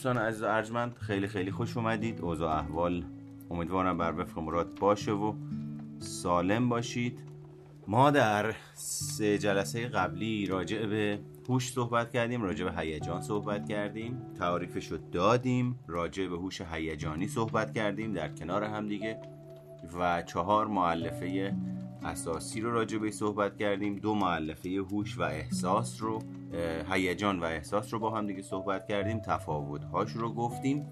[0.00, 2.20] دوستان عزیز ارجمند خیلی خیلی خوش اومدید.
[2.20, 3.04] اوضاع احوال
[3.50, 5.34] امیدوارم بر وفق مراد باشه و
[5.98, 7.20] سالم باشید.
[7.88, 14.22] ما در سه جلسه قبلی راجع به هوش صحبت کردیم راجع به هیجان صحبت کردیم.
[14.38, 19.20] تعریفش رو دادیم راجع به هوش هیجانی صحبت کردیم در کنار هم دیگه.
[19.98, 21.54] و چهار معلفه
[22.04, 23.96] اساسی رو راجع به صحبت کردیم.
[23.96, 26.22] دو معلفه هوش و احساس رو
[26.90, 30.86] هیجان و احساس رو با هم دیگه صحبت کردیم تفاوتهاش رو گفتیم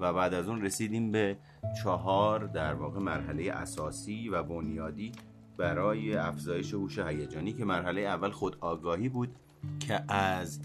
[0.00, 1.36] و بعد از اون رسیدیم به
[1.82, 5.12] چهار در واقع مرحله اساسی و بنیادی
[5.56, 9.36] برای افزایش هوش هیجانی که مرحله اول خود آگاهی بود
[9.80, 10.60] که از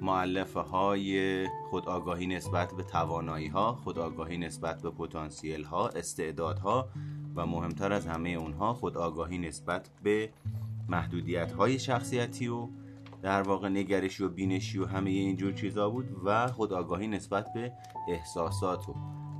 [0.00, 6.88] معلفه های خود آگاهی نسبت به توانایی ها خود آگاهی نسبت به پتانسیل ها استعدادها
[7.36, 10.30] و مهمتر از همه اونها خود آگاهی نسبت به
[10.88, 12.68] محدودیت های شخصیتی و
[13.24, 17.72] در واقع نگرشی و بینشی و همه اینجور چیزا بود و خود آگاهی نسبت به
[18.08, 18.94] احساسات و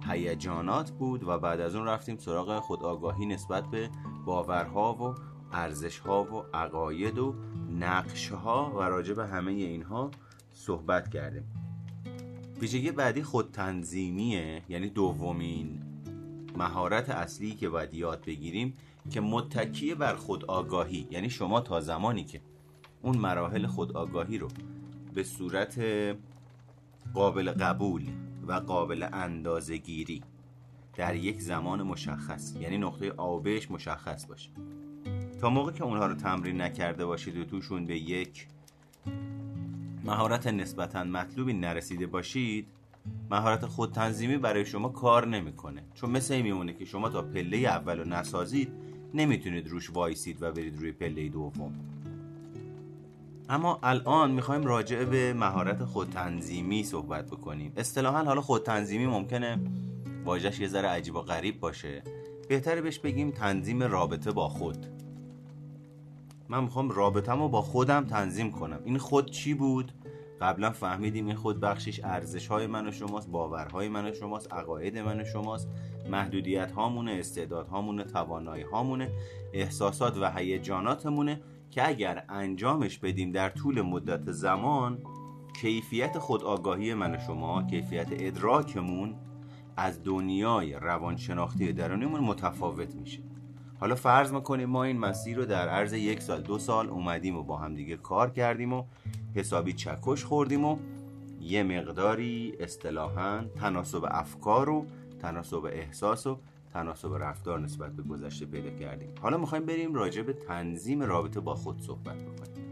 [0.08, 3.90] هیجانات بود و بعد از اون رفتیم سراغ خود آگاهی نسبت به
[4.24, 5.14] باورها و
[5.52, 7.34] ارزشها و عقاید و
[7.78, 10.10] نقشها و راجع به همه اینها
[10.52, 11.44] صحبت کردیم.
[12.60, 15.82] ویژگی بعدی خود تنظیمیه یعنی دومین
[16.56, 18.74] مهارت اصلی که باید یاد بگیریم
[19.10, 22.40] که متکیه بر خود آگاهی یعنی شما تا زمانی که
[23.04, 24.48] اون مراحل خود آگاهی رو
[25.14, 25.80] به صورت
[27.14, 28.02] قابل قبول
[28.46, 30.22] و قابل اندازه گیری
[30.96, 34.50] در یک زمان مشخص یعنی نقطه آبش مشخص باشه.
[35.40, 38.48] تا موقع که اونها رو تمرین نکرده باشید و توشون به یک
[40.04, 42.66] مهارت نسبتا مطلوبی نرسیده باشید
[43.30, 45.82] مهارت خود تنظیمی برای شما کار نمی‌کنه.
[45.94, 48.68] چون مثل این میمونه که شما تا پله اول رو نسازید
[49.14, 51.93] نمی‌تونید روش وایسید و برید روی پله دوم.
[53.48, 57.72] اما الان می‌خوایم راجع به مهارت خودتنظیمی صحبت بکنیم.
[57.76, 59.58] اصطلاحا حالا خودتنظیمی ممکنه
[60.24, 62.02] واژش یه ذره عجیب و غریب باشه.
[62.48, 64.86] بهتره بهش بگیم تنظیم رابطه با خود.
[66.48, 68.80] من می‌خوام رابطم رو با خودم تنظیم کنم.
[68.84, 69.92] این خود چی بود؟
[70.40, 74.98] قبلا فهمیدیم این خود بخشش ارزش های من و شماست باورهای من و شماست عقاید
[74.98, 75.68] من و شماست
[76.10, 79.10] محدودیت هامونه استعداد هامونه توانایی هامونه
[79.52, 81.40] احساسات و هیجاناتمونه.
[81.74, 84.98] که اگر انجامش بدیم در طول مدت زمان
[85.60, 89.14] کیفیت خودآگاهی من و شما کیفیت ادراکمون
[89.76, 93.22] از دنیای روانشناختی درونیمون متفاوت میشه.
[93.80, 97.42] حالا فرض می‌کنیم ما این مسیر رو در عرض یک سال دو سال اومدیم و
[97.42, 98.84] با هم دیگه کار کردیم و
[99.34, 100.78] حسابی چکش خوردیم و
[101.40, 104.86] یه مقداری اصطلاحا تناسب افکار و
[105.22, 106.38] تناسب احساس و
[106.74, 109.14] تناسب رفتار نسبت به گذشته پیدا کردیم.
[109.20, 112.64] حالا می‌خوایم بریم راجع به تنظیم رابطه با خود صحبت بکنیم.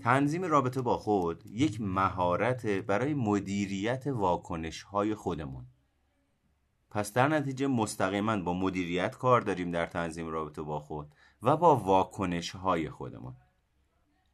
[0.00, 5.66] تنظیم رابطه با خود یک مهارت برای مدیریت واکنش های خودمون.
[6.90, 11.76] پس در نتیجه مستقیما با مدیریت کار داریم در تنظیم رابطه با خود و با
[11.76, 13.36] واکنش های خودمون.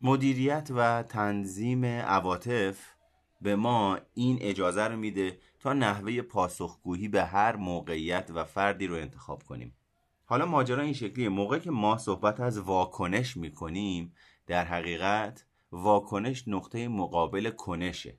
[0.03, 2.95] مدیریت و تنظیم عواطف
[3.41, 8.95] به ما این اجازه رو میده تا نحوه پاسخگویی به هر موقعیت و فردی رو
[8.97, 9.77] انتخاب کنیم.
[10.25, 11.29] حالا ماجرا این شکلیه.
[11.29, 14.15] موقع که ما صحبت از واکنش می‌کنیم
[14.47, 18.19] در حقیقت واکنش نقطه مقابل کنشه.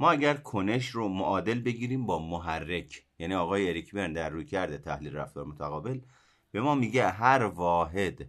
[0.00, 4.78] ما اگر کنش رو معادل بگیریم با محرک یعنی آقای اریک برن در روی کرده
[4.78, 6.00] تحلیل رفتار متقابل
[6.52, 8.28] به ما میگه هر واحد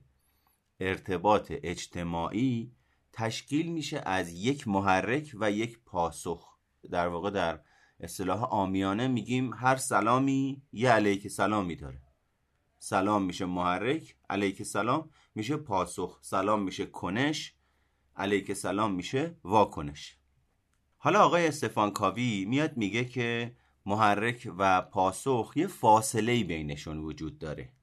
[0.80, 2.72] ارتباط اجتماعی
[3.14, 6.58] تشکیل میشه از یک محرک و یک پاسخ.
[6.92, 7.60] در واقع در
[8.04, 12.02] اصطلاح آمیانه میگیم هر سلامی یه علیک سلامی داره
[12.80, 16.20] سلام میشه محرک علیک سلام میشه پاسخ.
[16.22, 17.56] سلام میشه کنش
[18.16, 20.18] علیک سلام میشه واکنش.
[20.98, 23.56] حالا آقای استفان کاوی میاد میگه که
[23.86, 27.74] محرک و پاسخ یه فاصله بینشون وجود داره.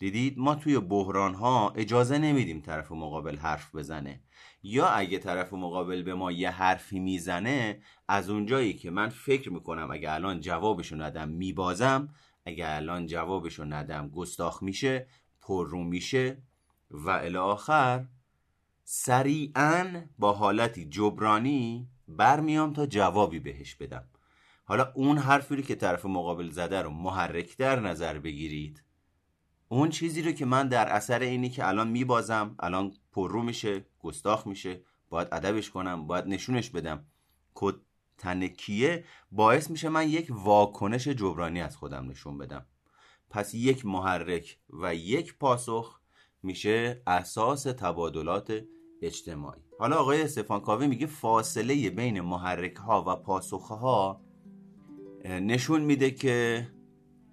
[0.00, 4.20] دیدید ما توی بحران ها اجازه نمیدیم طرف مقابل حرف بزنه.
[4.62, 9.90] یا اگه طرف مقابل به ما یه حرفی می‌زنه از اونجایی که من فکر می‌کنم
[9.90, 12.08] اگه الان جوابشو ندم میبازم
[12.46, 15.06] اگه الان جوابشو ندم گستاخ میشه
[15.42, 16.42] پررو میشه
[16.90, 18.06] و الی آخر
[18.84, 24.04] سریعا با حالتی جبرانی برمیام تا جوابی بهش بدم.
[24.64, 28.82] حالا اون حرفی که طرف مقابل زده رو محرک در نظر بگیرید.
[29.72, 34.46] اون چیزی رو که من در اثر اینی که الان میبازم الان پررو میشه گستاخ
[34.46, 37.04] میشه باید ادبش کنم باید نشونش بدم.
[37.54, 37.74] کد
[38.18, 42.66] تنکیه باعث میشه من یک واکنش جبرانی از خودم نشون بدم.
[43.30, 46.00] پس یک محرک و یک پاسخ
[46.42, 48.60] میشه اساس تبادلات
[49.02, 49.60] اجتماعی.
[49.78, 54.20] حالا آقای استفان کاوی میگه فاصله بین محرک ها و پاسخ ها
[55.24, 56.66] نشون میده که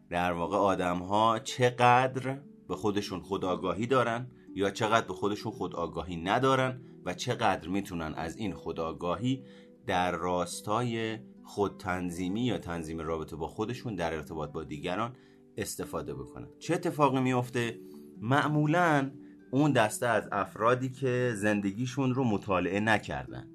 [0.10, 6.82] در واقع آدم ها چقدر به خودشون خودآگاهی دارن یا چقدر به خودشون خودآگاهی ندارن
[7.06, 9.44] و چقدر می‌تونن از این خودآگاهی
[9.88, 15.16] در راستای خودتنظیمی یا تنظیم رابطه با خودشون در ارتباط با دیگران
[15.58, 16.48] استفاده بکنن.
[16.60, 17.80] چه اتفاقی میفته
[18.22, 19.12] معمولا
[19.52, 23.48] اون دسته از افرادی که زندگیشون رو مطالعه نکردن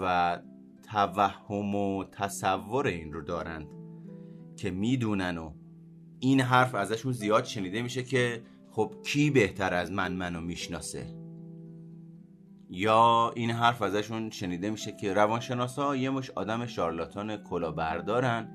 [0.00, 0.38] و
[0.82, 3.66] توهم و تصور این رو دارند
[4.56, 5.52] که می‌دونن و
[6.24, 11.06] این حرف ازشون زیاد شنیده میشه که خب کی بهتر از من منو می‌شناسه؟
[12.70, 18.48] یا این حرف ازشون شنیده میشه که روانشناسا یه مش آدم شارلاتان کلاهبردارن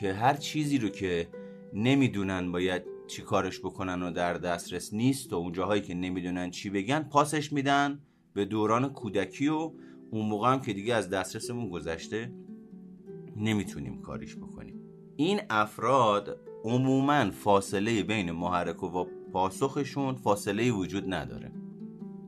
[0.00, 1.28] که هر چیزی رو که
[1.74, 6.70] نمی‌دونن باید چی کارش بکنن و در دسترس نیست و اون جاهایی که نمی‌دونن چی
[6.70, 8.00] بگن پاسش میدن
[8.34, 9.72] به دوران کودکی و
[10.10, 12.32] اون موقع هم که دیگه از دسترسمون گذشته
[13.36, 14.80] نمی‌تونیم کاریش بکنیم.
[15.16, 21.52] این افراد عموما فاصله بین محرک و پاسخشون فاصله وجود نداره.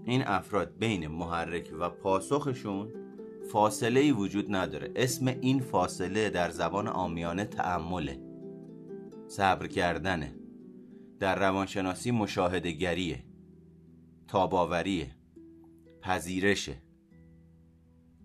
[0.04, 2.92] این افراد بین محرک و پاسخشون
[3.52, 4.92] فاصله وجود نداره.
[4.96, 8.20] اسم این فاصله در زبان آمیانه تعمله
[9.26, 10.34] صبر کردنه.
[11.20, 13.24] در روانشناسی مشاهده گریه
[14.28, 15.10] تاباوریه.
[16.02, 16.82] پذیرشه.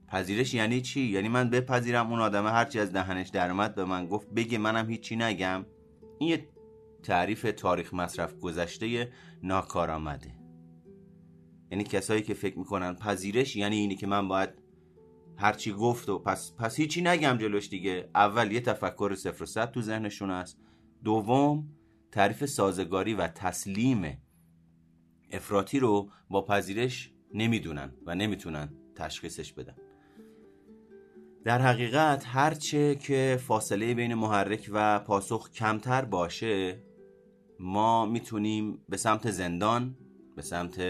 [0.07, 4.29] پذیرش یعنی چی؟ یعنی من بپذیرم اون آدمه هرچی از دهنش درمد به من گفت
[4.29, 5.65] بگه منم هیچی نگم.
[6.19, 6.49] این یه
[7.03, 9.11] تعریف تاریخ مصرف گذشته
[9.43, 10.35] ناکارآمده.
[11.71, 14.49] یعنی کسایی که فکر می‌کنن پذیرش یعنی اینی که من باید
[15.37, 18.09] هرچی گفت و پس, پس هیچی نگم جلوش دیگه.
[18.15, 20.59] اول یه تفکر صفر و صد تو ذهنشون است.
[21.03, 21.67] دوم
[22.11, 24.21] تعریف سازگاری و تسلیم
[25.31, 29.75] افراطی رو با پذیرش نمی‌دونن و نمی‌تونن تشخیصش بدن.
[31.43, 36.83] در حقیقت هرچه که فاصله بین محرک و پاسخ کمتر باشه
[37.59, 39.97] ما می‌تونیم به سمت زندان
[40.35, 40.81] به سمت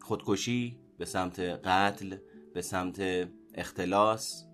[0.00, 2.16] خودکشی به سمت قتل
[2.54, 4.44] به سمت اختلاس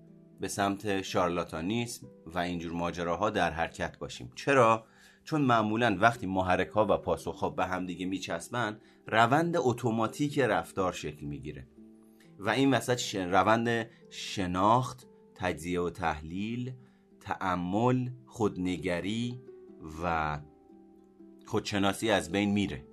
[0.41, 4.33] به سمت شارلاتانیسم و اینجور ماجراها در حرکت باشیم.
[4.35, 4.87] چرا؟
[5.25, 10.93] چون معمولا وقتی محرک ها و پاسخ ها به هم دیگه میچسبن روند اتوماتیک رفتار
[10.93, 11.67] شکل می‌گیره.
[12.39, 16.73] و این وسط روند شناخت تجزیه و تحلیل
[17.21, 19.41] تعمل خودنگری
[20.05, 20.39] و
[21.47, 22.85] خودشناسی از بین میره.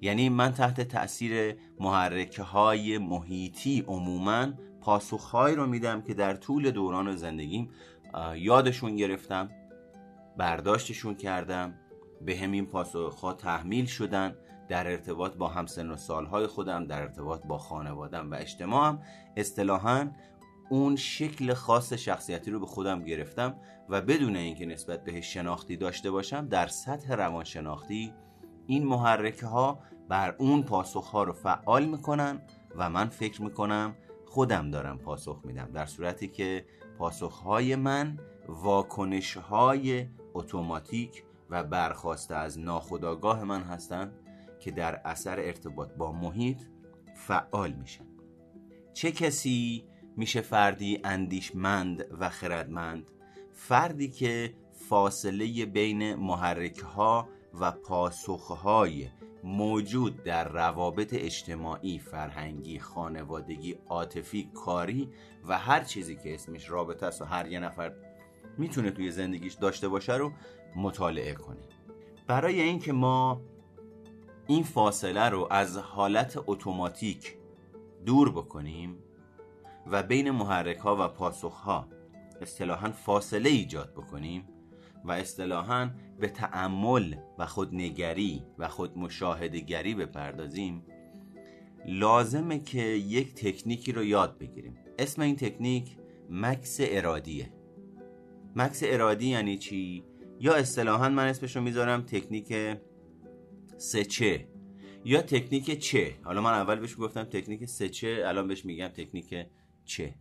[0.00, 7.16] یعنی من تحت تاثیر محرکه های محیطی عموما پاسخهایی رو میدم که در طول دوران
[7.16, 7.70] زندگیم
[8.36, 9.50] یادشون گرفتم
[10.36, 11.74] برداشتشون کردم
[12.26, 14.34] به همین پاسخها تحمیل شدن
[14.70, 19.02] در ارتباط با همسن و سالهای خودم در ارتباط با خانوادم و اجتماعم.
[19.36, 20.10] اصطلاحا
[20.68, 23.56] اون شکل خاص شخصیتی رو به خودم گرفتم
[23.88, 28.14] و بدون اینکه نسبت بهش شناختی داشته باشم در سطح روانشناختی
[28.66, 29.78] این محرکه ها
[30.08, 32.42] بر اون پاسخ ها رو فعال می‌کنن
[32.76, 33.94] و من فکر می‌کنم
[34.26, 36.64] خودم دارم پاسخ میدم در صورتی که
[36.98, 38.18] پاسخ های من
[38.48, 44.29] واکنش های اتوماتیک و برخواسته از ناخودآگاه من هستند.
[44.60, 46.60] که در اثر ارتباط با محیط
[47.14, 48.06] فعال میشن
[48.92, 49.84] چه کسی
[50.16, 53.10] میشه فردی اندیشمند و خردمند؟
[53.52, 54.54] فردی که
[54.88, 57.28] فاصله بین محرک ها
[57.60, 59.08] و پاسخهای
[59.44, 65.08] موجود در روابط اجتماعی، فرهنگی، خانوادگی، عاطفی، کاری
[65.48, 67.92] و هر چیزی که اسمش رابطه است و هر یه نفر
[68.58, 70.32] می‌تونه توی زندگیش داشته باشه رو
[70.76, 71.68] مطالعه کنیم
[72.26, 73.40] برای اینکه ما
[74.50, 77.36] این فاصله رو از حالت اتوماتیک
[78.06, 78.98] دور بکنیم
[79.86, 81.88] و بین محرک ها و پاسخ ها
[82.40, 84.48] اصطلاحا فاصله ایجاد بکنیم
[85.04, 85.90] و اصطلاحا
[86.20, 90.82] به تعمل و خودنگری و خود مشاهدگری بپردازیم.
[91.86, 94.78] لازمه که یک تکنیکی رو یاد بگیریم.
[94.98, 95.96] اسم این تکنیک
[96.30, 97.52] مکس ارادیه.
[98.56, 100.04] مکس ارادی یعنی چی؟
[100.40, 102.52] یا اصطلاحا من اسمش رو می‌ذارم تکنیک
[103.80, 104.48] سچه
[105.04, 106.14] یا تکنیک چه.
[106.22, 109.46] حالا من اول بهش گفتم تکنیک سچه الان بهش میگم تکنیک
[109.84, 110.14] چه.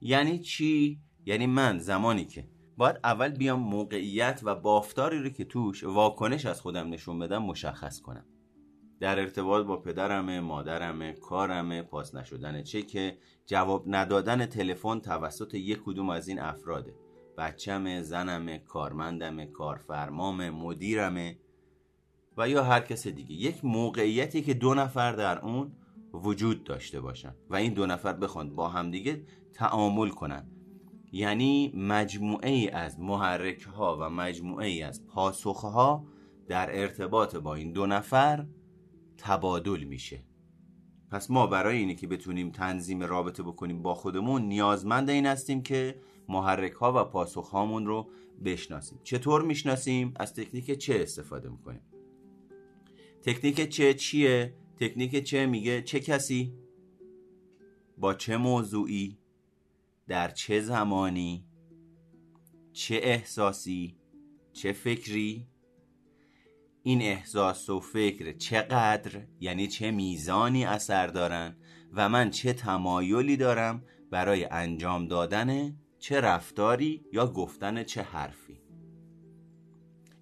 [0.00, 2.48] یعنی چی؟ یعنی من زمانی که.
[2.76, 8.00] باید اول بیام موقعیت و بافتاری رو که توش واکنش از خودم نشون بدم مشخص
[8.00, 8.26] کنم.
[9.00, 16.10] در ارتباط با پدرمه، مادرمه، کارمه، پاس نشدن چکه، جواب ندادن تلفن توسط یک کدوم
[16.10, 16.94] از این افراده.
[17.38, 21.38] بچمه، زنمه، کارمندمه، کارفرمامه، مدیرمه.
[22.36, 23.32] و یا هر کس دیگه.
[23.32, 25.72] یک موقعیتی که دو نفر در اون
[26.14, 29.22] وجود داشته باشن و این دو نفر بخوان با همدیگه
[29.54, 30.46] تعامل کنن.
[31.12, 36.06] یعنی مجموعه ای از محرک ها و مجموعه ای از پاسخ ها
[36.48, 38.46] در ارتباط با این دو نفر
[39.18, 40.24] تبادل میشه.
[41.10, 46.00] پس ما برای اینه که بتونیم تنظیم رابطه بکنیم با خودمون نیازمند این هستیم که
[46.28, 48.08] محرک ها و پاسخ هامون رو
[48.44, 48.98] بشناسیم.
[49.04, 51.80] چطور می‌شناسیم؟ از تکنیک چه استفاده می‌کنیم؟
[53.26, 56.54] تکنیک چه چیه؟ تکنیک چه میگه؟ چه کسی؟
[57.98, 59.18] با چه موضوعی؟
[60.08, 61.44] در چه زمانی؟
[62.72, 63.96] چه احساسی؟
[64.52, 65.46] چه فکری؟
[66.82, 71.56] این احساس و فکر چقدر یعنی چه میزانی اثر دارن
[71.92, 78.55] و من چه تمایلی دارم برای انجام دادن چه رفتاری یا گفتن چه حرفی؟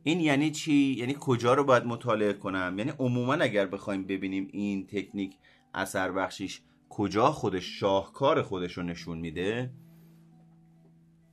[0.06, 4.86] این یعنی چی؟ یعنی کجا رو باید مطالعه کنم؟ یعنی عموما اگر بخوایم ببینیم این
[4.86, 5.36] تکنیک
[5.74, 9.70] اثر بخشیش کجا خودش شاهکار خودش رو نشون میده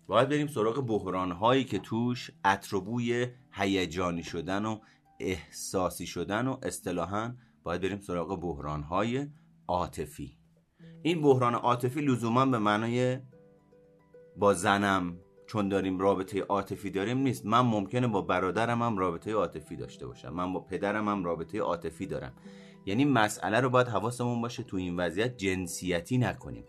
[0.08, 4.80] باید بریم سراغ بحران هایی که توش اطربوی هیجانی شدن و
[5.20, 9.28] احساسی شدن و اصطلاحا باید بریم سراغ بحران های
[9.68, 10.38] عاطفی.
[11.02, 13.20] این بحران عاطفی لزوما به معنای
[14.38, 15.18] با زنم
[15.52, 17.46] چون داریم رابطه عاطفی داریم نیست.
[17.46, 20.30] من ممکنه با برادرم هم رابطه عاطفی داشته باشم.
[20.30, 22.34] من با پدرم هم رابطه عاطفی دارم.
[22.86, 24.64] یعنی مسئله رو باید حواسمون باشه.
[24.64, 26.64] تو این وضعیت جنسیتی نکنیم.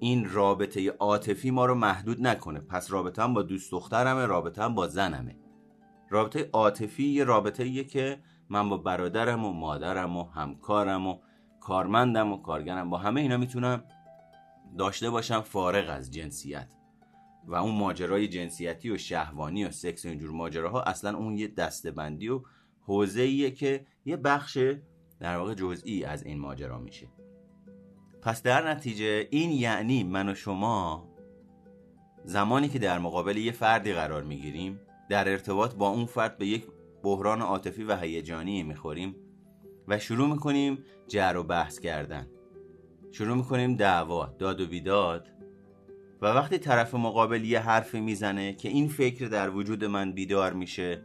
[0.00, 2.60] این رابطه عاطفی ما رو محدود نکنه.
[2.60, 5.36] پس رابطه هم با دوست دخترمه رابطه هم با زنمه.
[6.10, 8.18] رابطه عاطفی یه رابطه ایه که
[8.48, 11.18] من با برادرم و مادرم و همکارم و
[11.60, 13.84] کارمندم و کارگرم با همه اینا می‌تونم
[14.78, 16.68] داشته باشم فارغ از جنسیت.
[17.46, 22.28] و اون ماجرای جنسیتی و شهوانی و سکس و اینجور ماجراها اصلا اون یه دستبندی
[22.28, 22.42] و
[22.80, 24.58] حوزه ایه که یه بخش
[25.20, 27.08] در واقع جزئی از این ماجرا میشه.
[28.22, 31.08] پس در نتیجه این یعنی من و شما
[32.24, 36.66] زمانی که در مقابل یه فردی قرار می‌گیریم در ارتباط با اون فرد به یک
[37.02, 39.16] بحران عاطفی و هیجانی می‌خوریم
[39.88, 42.26] و شروع می‌کنیم جر و بحث کردن.
[43.12, 45.28] شروع می‌کنیم دعوا داد و بیداد.
[46.24, 51.02] و وقتی طرف مقابل یه حرفی می‌زنه که این فکر در وجود من بیدار میشه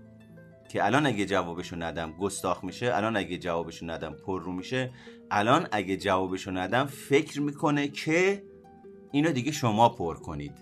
[0.70, 4.92] که الان اگه جوابشو ندم گستاخ میشه الان اگه جوابشو ندم پر رو میشه
[5.32, 8.44] الان اگه جوابشو ندم فکر می‌کنه که
[9.12, 10.58] اینو دیگه شما پر کنید.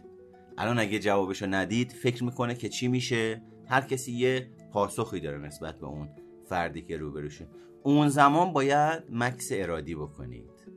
[0.57, 5.79] الان اگه جوابشو ندید فکر می‌کنه که چی میشه؟ هر کسی یه پاسخی داره نسبت
[5.79, 6.09] به اون
[6.49, 7.47] فردی که روبروشه.
[7.83, 10.67] اون زمان باید مکس ارادی بکنید.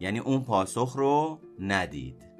[0.00, 2.33] یعنی اون پاسخ رو ندید.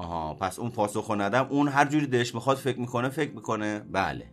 [0.00, 1.46] آها پس اون پاسخ رو ندم.
[1.50, 3.78] اون هر جوری دلش می‌خواد فکر می‌کنه فکر می‌کنه.
[3.78, 4.32] بله.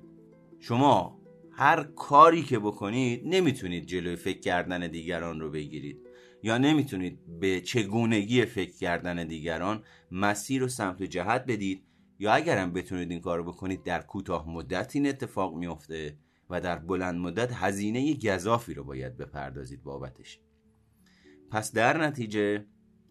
[0.60, 1.22] شما
[1.52, 6.00] هر کاری که بکنید نمی‌تونید جلوی فکر کردن دیگران رو بگیرید.
[6.44, 11.84] یا نمی‌تونید به چگونگی فکر کردن دیگران مسیر و سمت و جهت بدید.
[12.20, 16.18] یا اگرم بتونید این کار بکنید در کوتاه مدت این اتفاق میفته
[16.50, 20.40] و در بلند مدت هزینه گذافی رو باید بپردازید بابتش.
[21.52, 22.66] پس در نتیجه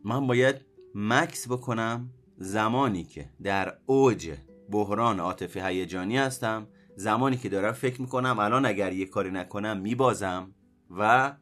[0.04, 0.56] من باید
[0.94, 4.32] مکس بکنم زمانی که در اوج
[4.70, 6.66] بحران عاطفی هیجانی هستم
[6.96, 10.54] زمانی که دارم فکر می‌کنم الان اگر یه کاری نکنم میبازم
[10.90, 11.32] و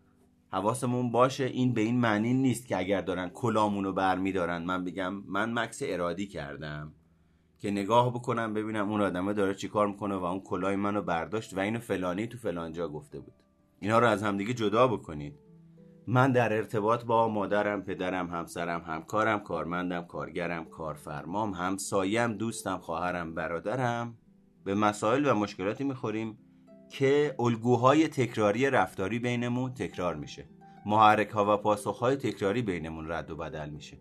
[0.53, 4.63] حواسمون باشه این به این معنی نیست که اگر دارن کلامونو برمیدارن.
[4.63, 6.93] من بگم من مکس ارادی کردم
[7.59, 11.57] که نگاه بکنم ببینم اون آدمه داره چی کار می‌کنه و اون کلاه منو برداشت
[11.57, 13.35] و اینو فلانی تو فلانجا گفته بود.
[13.81, 15.35] اینا رو از همدیگه جدا بکنید.
[16.07, 24.19] من در ارتباط با مادرم، پدرم، همسرم، همکارم، کارمندم، کارگرم، کارفرمام، همسایم، دوستم، خواهرم، برادرم
[24.65, 26.39] به مسائل و مشکلاتی می‌خوریم
[26.91, 30.49] که الگوهای تکراری رفتاری بینمون تکرار میشه.
[30.87, 33.99] محرک ها و پاسخ های تکراری بینمون رد و بدل میشه.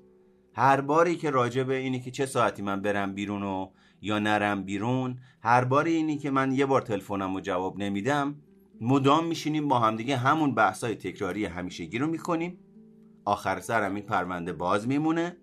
[0.55, 3.69] هر باری که راجع به اینی که چه ساعتی من برم بیرون و
[4.01, 8.35] یا نرم بیرون هر باری اینی که من یه بار تلفنم رو جواب نمیدم
[8.81, 12.59] مدام میشینیم با همدیگه همون بحثای تکراری همیشگی رو می‌کنیم.
[13.25, 15.37] آخر سرم این پرونده باز میمونه.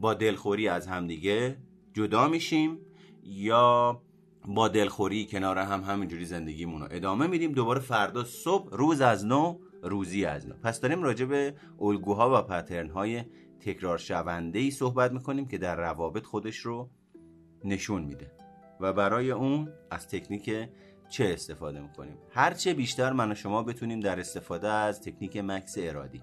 [0.00, 1.56] با دلخوری از همدیگه
[1.92, 2.78] جدا میشیم
[3.22, 4.02] یا
[4.48, 7.52] با دلخوری کنار هم همینجوری زندگیمون رو ادامه میدیم.
[7.52, 10.54] دوباره فردا صبح روز از نو روزی از نو.
[10.54, 13.22] پس داریم راجع به الگوها و پترن های
[13.60, 16.90] تکرار شونده ای صحبت می‌کنیم که در روابط خودش رو
[17.64, 18.32] نشون میده.
[18.80, 20.68] و برای اون از تکنیک
[21.14, 26.22] چه استفاده می‌کنیم؟ هرچه بیشتر من و شما بتونیم در استفاده از تکنیک مکس ارادی.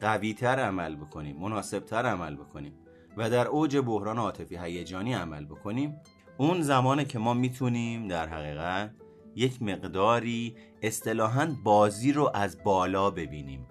[0.00, 2.72] قویتر عمل بکنیم مناسبتر عمل بکنیم
[3.16, 6.00] و در اوج بحران عاطفی هیجانی عمل بکنیم.
[6.38, 8.94] اون زمانه که ما می‌تونیم در حقیقت
[9.34, 13.66] یک مقداری اصطلاحا بازی رو از بالا ببینیم.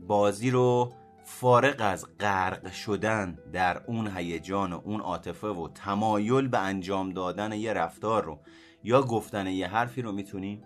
[0.00, 0.92] بازی رو
[1.24, 7.52] فارغ از غرق شدن در اون هیجان و اون عاطفه و تمایل به انجام دادن
[7.52, 8.38] یه رفتار رو
[8.84, 10.62] یا گفتن یه حرفی رو می‌تونیم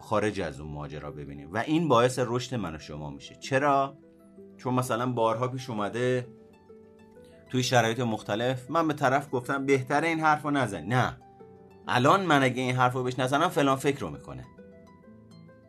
[0.00, 1.52] خارج از اون ماجرا ببینیم.
[1.52, 3.34] و این باعث رشد من و شما میشه.
[3.34, 3.98] چرا؟
[4.56, 6.28] چون مثلا بارها پیش اومده
[7.48, 10.84] توی شرایط مختلف من به طرف گفتم بهتره این حرف رو نزن.
[10.84, 11.16] نه.
[11.88, 14.44] الان من اگه این حرف رو بهش نزنم فلان فکر رو می‌کنه.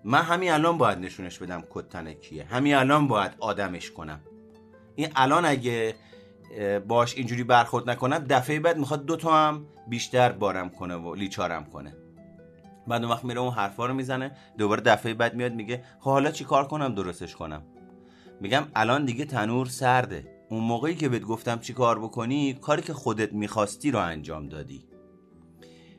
[0.03, 2.43] من همین الان باید نشونش بدم کتن کیه.
[2.43, 4.19] همین الان باید آدمش کنم.
[4.95, 5.95] این الان اگه
[6.87, 11.65] باش اینجوری برخورد نکنم دفعه بعد می‌خواد دو تا هم بیشتر بارم کنه و لیچارم
[11.65, 11.95] کنه.
[12.87, 16.31] بعد اون وقت میره اون حرفا رو می‌زنه دوباره دفعه بعد میاد میگه خب حالا
[16.31, 17.61] چی کار کنم درستش کنم؟
[18.41, 20.27] میگم الان دیگه تنور سرده.
[20.49, 24.85] اون موقعی که بهت گفتم چی کار بکنی کاری که خودت می‌خواستی رو انجام دادی.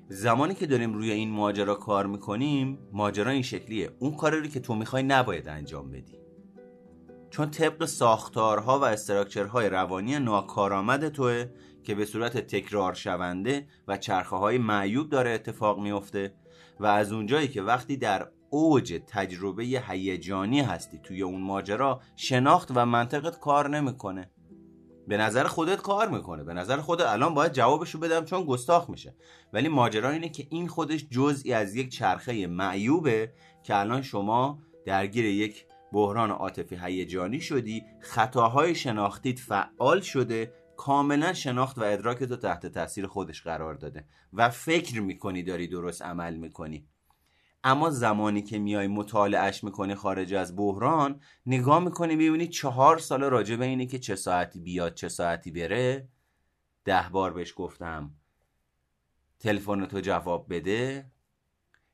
[0.09, 3.90] زمانی که داریم روی این ماجرا کار می‌کنیم ماجرا این شکلیه.
[3.99, 6.22] اون کاری که تو می‌خوای نباید انجام بدی.
[7.33, 11.47] چون طبق ساختارها و استراکچرهای روانی ناکارآمد توه
[11.85, 16.35] که به صورت تکرار شونده و چرخه های معیوب داره اتفاق میفته
[16.81, 22.87] و از اونجایی که وقتی در اوج تجربه هیجانی هستی توی اون ماجرا شناخت و
[22.87, 24.31] منطقت کار نمی‌کنه.
[25.09, 26.45] به نظر خودت کار می‌کنه.
[26.45, 29.17] به نظر خودت الان باید جوابشو بدم چون گستاخ میشه.
[29.53, 35.25] ولی ماجرا اینه که این خودش جزئی از یک چرخه معیوبه که الان شما درگیر
[35.25, 42.67] یک بحران عاطفی هیجانی شدی خطاهای شناختیت فعال شده کاملا شناخت و ادراک تو تحت
[42.67, 46.87] تاثیر خودش قرار داده و فکر می‌کنی داری درست عمل می‌کنی.
[47.65, 53.57] اما زمانی که میای مطالعهش می‌کنی خارج از بحران نگاه می‌کنی می‌بینی چهار سال راجع
[53.57, 56.09] به اینه که چه ساعتی بیاد چه ساعتی بره.
[56.85, 58.11] ده بار بهش گفتم
[59.41, 61.11] تلفن تو جواب بده.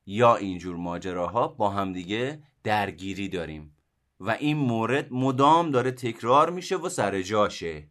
[0.06, 3.74] یا اینجور ماجراها با همدیگه درگیری داریم.
[4.20, 7.88] و این مورد مدام داره تکرار میشه و سر جاشه.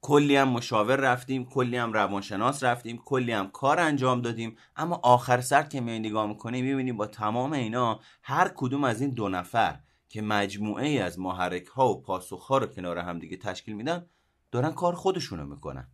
[0.00, 4.56] کلی هم مشاور رفتیم کلی هم روانشناس رفتیم کلی هم کار انجام دادیم.
[4.76, 9.10] اما آخر سر که می نگاه می‌کنیم می‌بینیم با تمام اینا هر کدوم از این
[9.10, 13.36] دو نفر که مجموعه ای از محرک ها و پاسخ ها رو کنار هم دیگه
[13.36, 14.06] تشکیل میدن
[14.50, 15.88] دارن کار خودشونو می‌کنن.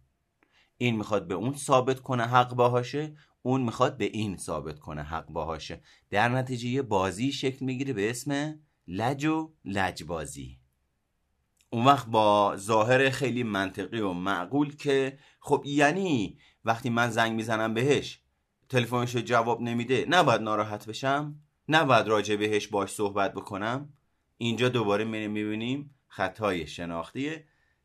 [0.76, 5.26] این می‌خواد به اون ثابت کنه حق باهاشه اون می‌خواد به این ثابت کنه حق
[5.26, 5.82] باهاشه.
[6.10, 10.60] در نتیجه یه بازی شکل می‌گیره به اسم لج و لجبازی.
[11.70, 17.74] اون وقت با ظاهر خیلی منطقی و معقول که خب یعنی وقتی من زنگ می‌زنم
[17.74, 18.20] بهش
[18.68, 23.92] تلفنش جواب نمیده نباید ناراحت بشم؟ نباید راجع بهش باش صحبت بکنم؟
[24.38, 27.36] اینجا دوباره می‌بینیم خطای شناختی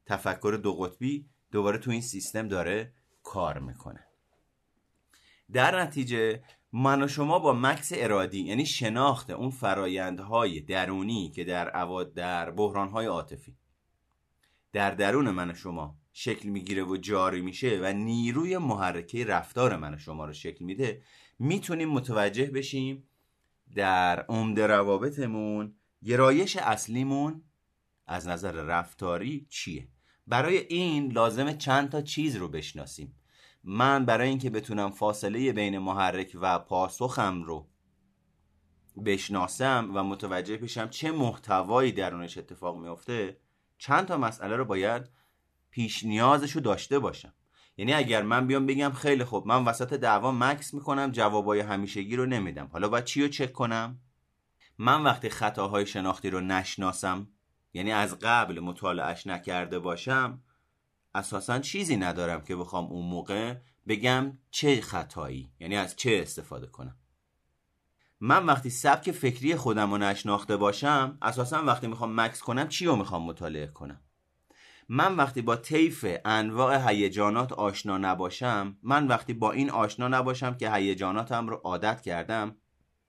[0.05, 4.05] تفکر دو قطبی دوباره تو این سیستم داره کار می‌کنه.
[5.51, 11.69] در نتیجه من و شما با مکس ارادی یعنی شناخت اون فرایندهای درونی که در
[11.69, 13.58] عواد در بحرانهای عاطفی.
[14.73, 19.93] در درون من و شما شکل می‌گیره و جاری میشه و نیروی محرکه رفتار من
[19.93, 21.01] و شما رو شکل میده.
[21.39, 23.10] می‌تونیم متوجه بشیم
[23.75, 27.43] در عمده روابطمون گرایش اصلیمون
[28.08, 29.88] از نظر رفتاری چیه؟
[30.27, 33.18] برای این لازم چند تا چیز رو بشناسیم.
[33.63, 37.67] من برای اینکه بتونم فاصله بین محرک و پاسخم رو
[39.06, 43.38] بشناسم و متوجه بشم چه محتوایی درونش اتفاق میافته
[43.78, 45.10] چند تا مسئله رو باید
[45.72, 47.34] پیش نیازش رو داشته باشم.
[47.78, 52.26] یعنی اگر من بیام بگم خیلی خوب من وسط دعوا مکس می‌کنم جوابای همیشگی رو
[52.26, 52.69] نمیدم.
[52.74, 54.00] حالا باید چی رو چک کنم؟
[54.78, 57.28] من وقتی خطاهای شناختی رو نشناسم
[57.74, 60.41] یعنی از قبل مطالعهش نکرده باشم
[61.15, 63.56] اساسا چیزی ندارم که بخوام اون موقع
[63.88, 66.95] بگم چه خطایی یعنی از چه استفاده کنم.
[68.19, 72.95] من وقتی سبک فکری خودم رو نشناخته باشم اساسا وقتی می‌خوام مکس کنم چی رو
[72.95, 74.02] می‌خوام مطالعه کنم؟
[74.89, 80.72] من وقتی با طیف انواع هیجانات آشنا نباشم من وقتی با این آشنا نباشم که
[80.74, 82.56] هیجاناتم رو عادت کردم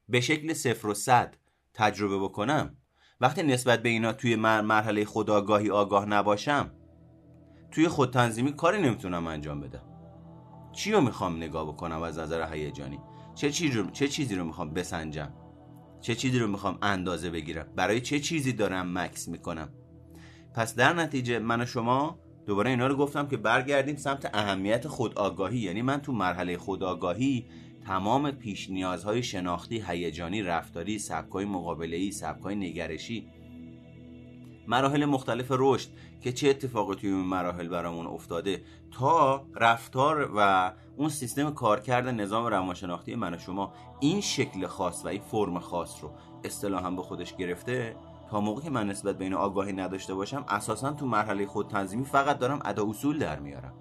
[0.08, 1.36] به شکل صفر و صد
[1.74, 2.76] تجربه بکنم.
[3.20, 6.79] وقتی نسبت به اینا توی مرحله خداگاهی آگاه نباشم
[7.70, 9.82] توی خودتنظیمی کاری نمی‌تونم انجام بدم
[10.72, 12.98] چی رو می‌خوام نگاه بکنم از نظر هیجانی؟
[13.34, 15.32] چه چیزی رو چه چیزی رو می‌خوام بسنجم؟
[16.00, 19.68] چه چیزی رو می‌خوام اندازه بگیرم؟ برای چه چیزی دارم مکس می‌کنم؟
[20.54, 25.58] پس در نتیجه من و شما دوباره اینا رو گفتم که برگردیم سمت اهمیت خودآگاهی.
[25.58, 27.46] یعنی من تو مرحله خودآگاهی
[27.86, 33.28] تمام پیش نیازهای شناختی هیجانی رفتاری سبکای مقابله‌ای سبکای نگرشی
[34.68, 35.88] مراحل مختلف رشد
[36.20, 42.46] که چه اتفاقی توی این مراحل برامون افتاده تا رفتار و اون سیستم کارکرد نظام
[42.46, 46.10] روانشناختی من و شما این شکل خاص و این فرم خاص رو
[46.44, 47.96] اصطلاحا به خودش گرفته
[48.30, 52.04] تا موقعی که من نسبت به این آگاهی نداشته باشم اساسا تو مرحله خود تنظیمی
[52.04, 53.74] فقط دارم ادا اصول در میارم.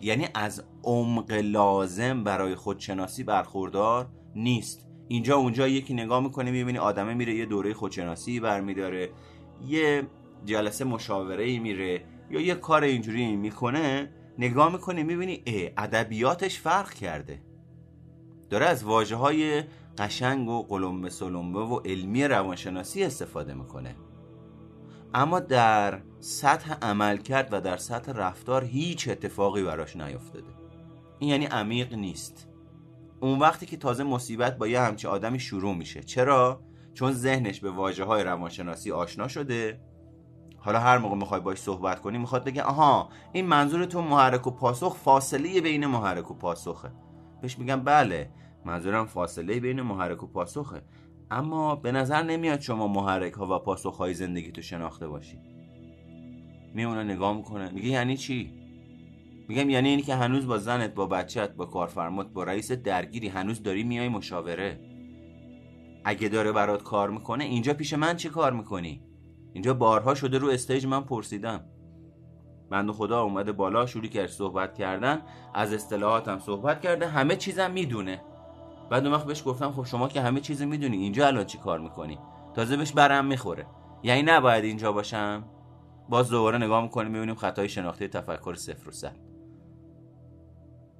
[0.00, 4.86] یعنی از عمق لازم برای خودشناسی برخوردار نیست.
[5.08, 9.10] اینجا اونجا یکی نگاه می‌کنه می‌بینی آدمه میره یه دوره خودشناسی برمیداره.
[9.66, 10.06] یه
[10.44, 15.42] جلسه مشاوره ای میره یا یه کار اینجوری می‌کنه نگاه می‌کنه می‌بینی
[15.76, 17.42] ادبیاتش فرق کرده.
[18.50, 19.64] داره از واجه های
[19.98, 23.96] قشنگ و قلمبه سلمبه و علمی روانشناسی استفاده می‌کنه.
[25.14, 30.46] اما در سطح عمل کرد و در سطح رفتار هیچ اتفاقی براش نیفتاده.
[31.18, 32.48] این یعنی عمیق نیست.
[33.20, 36.02] اون وقتی که تازه مصیبت با یه همچه آدمی شروع میشه.
[36.02, 36.60] چرا؟
[36.98, 39.80] چون ذهنش به واجه های روانشناسی آشنا شده
[40.56, 44.96] حالا هر موقع می‌خوای باش صحبت کنی می‌خواد بگه آها این منظورتون محرک و پاسخ
[44.96, 46.90] فاصله بین محرک و پاسخه.
[47.42, 48.30] بهش میگم بله
[48.64, 50.82] منظورم فاصله بین محرک و پاسخه.
[51.30, 55.38] اما به نظر نمیاد شما محرک ها و پاسخ های زندگی تو شناخته باشی.
[56.74, 57.70] میمونه نگاه می‌کنه.
[57.70, 58.52] میگه یعنی چی؟
[59.48, 63.62] میگم یعنی اینی که هنوز با زنت با بچت با کارفرمات با رئیس درگیری هنوز
[63.62, 64.87] داری میای مشاوره؟
[66.08, 69.02] اگه داره برات کار می‌کنه اینجا پیش من چی کار می‌کنی؟
[69.52, 71.64] اینجا بارها شده رو استیج من پرسیدم.
[72.70, 75.22] بند خدا اومده بالا شروع کرد صحبت کردن
[75.54, 78.22] از اصطلاحاتم صحبت کرده همه چیزم می‌دونه.
[78.90, 81.78] بعد اون وقت بهش گفتم خب شما که همه چیز می‌دونی اینجا الان چی کار
[81.78, 82.18] می‌کنی؟
[82.54, 83.66] تازه بهش برم می‌خوره.
[84.02, 85.44] یعنی نباید اینجا باشم؟
[86.08, 89.27] باز دوباره نگاه می‌کنیم می‌بینیم خطای شناخته تفکر صفر و صد.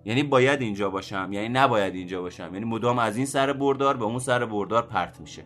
[0.04, 2.50] یعنی باید اینجا باشم یعنی نباید اینجا باشم.
[2.52, 5.44] یعنی مدام از این سر بردار به اون سر بردار پرت میشه.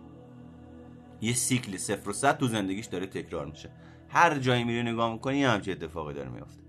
[1.21, 3.71] یه سیکل صفر و صد تو زندگیش داره تکرار میشه.
[4.09, 6.62] هر جایی میری نگاه می‌کنی یه همچین اتفاقی داره میفته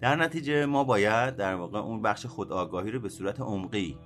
[0.00, 3.98] در نتیجه ما باید در واقع اون بخش خودآگاهی رو به صورت عمقی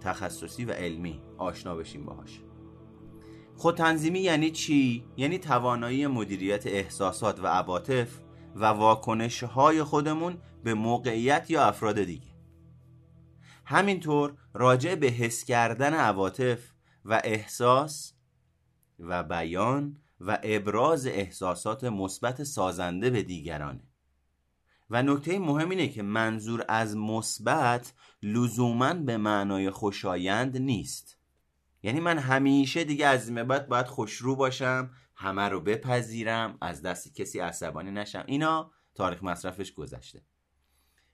[0.00, 2.40] تخصصی و علمی آشنا بشیم باهاش.
[3.56, 8.08] خودتنظیمی یعنی چی؟ یعنی توانایی مدیریت احساسات و عواطف
[8.54, 12.34] و واکنش های خودمون به موقعیت یا افراد دیگه.
[13.64, 16.72] همینطور راجع به حس کردن عواطف
[17.04, 18.14] و احساس
[18.98, 23.88] و بیان و ابراز احساسات مثبت سازنده به دیگرانه.
[24.90, 31.18] و نکته مهم اینه که منظور از مثبت لزوما به معنای خوشایند نیست.
[31.82, 34.90] یعنی من همیشه دیگه از این بعد باید خوشرو باشم
[35.24, 38.24] همه رو بپذیرم از دست کسی عصبانی نشم.
[38.26, 40.22] اینا تاریخ مصرفش گذشته.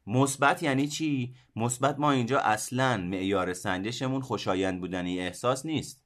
[0.07, 6.05] مثبت یعنی چی؟ مثبت ما اینجا اصلا معیار سنجشمون خوشایند بودنی احساس نیست.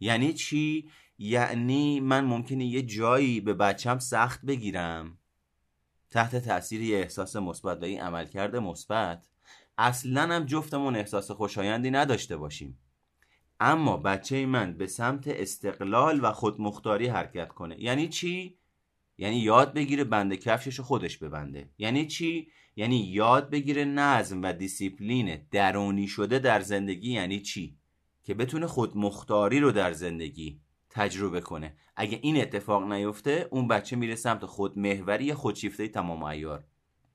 [0.00, 5.18] یعنی چی؟ یعنی من ممکنه یه جایی به بچم سخت بگیرم.
[6.10, 9.28] تحت تاثیر یه احساس مثبت و این عملکرد مثبت
[9.78, 12.78] اصلا هم جفتمون احساس خوشایندی نداشته باشیم.
[13.60, 17.82] اما بچه من به سمت استقلال و خودمختاری حرکت کنه.
[17.82, 18.58] یعنی چی؟
[19.18, 21.70] یعنی یاد بگیره بند کفشش خودش ببنده.
[21.78, 27.78] یعنی چی؟ یعنی یاد بگیره نظم و دیسیپلین درونی شده در زندگی یعنی چی؟
[28.24, 31.76] که بتونه خودمختاری رو در زندگی تجربه کنه.
[31.96, 36.64] اگه این اتفاق نیفته اون بچه میره سمت خودمحوری خودشیفته تمام ایار.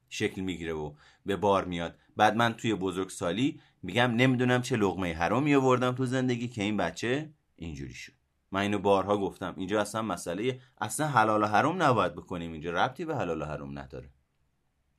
[0.10, 0.94] شکل می‌گیره و
[1.26, 1.98] به بار میاد.
[2.18, 7.34] بعد من توی بزرگسالی میگم نمی‌دونم چه لغمه حرامی آوردم تو زندگی که این بچه
[7.56, 8.14] اینجوری شد.
[8.52, 9.54] من اینو بارها گفتم.
[9.58, 12.72] اینجا اصلا مسئله اصلا حلال و حرام نباید بکنیم اینجا.
[12.72, 14.10] ربطی به حلال و حرام نداره.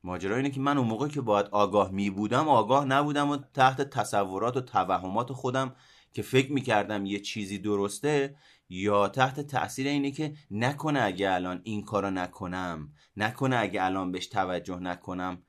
[0.04, 3.80] ماجرا اینه که من اون موقع که باید آگاه می بودم آگاه نبودم و تحت
[3.80, 5.74] تصورات و توهمات خودم
[6.12, 8.36] که فکر می‌کردم یه چیزی درسته
[8.68, 14.26] یا تحت تاثیر اینه که نکنه اگه الان این کارو نکنم نکنه اگه الان بهش
[14.26, 15.42] توجه نکنم.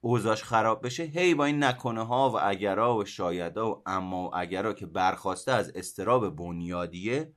[0.00, 4.36] اوزاش خراب بشه هی با این نکنه ها و اگرا و شایدا و اما و
[4.36, 7.32] اگرا که برخواسته از استراب بنیادیه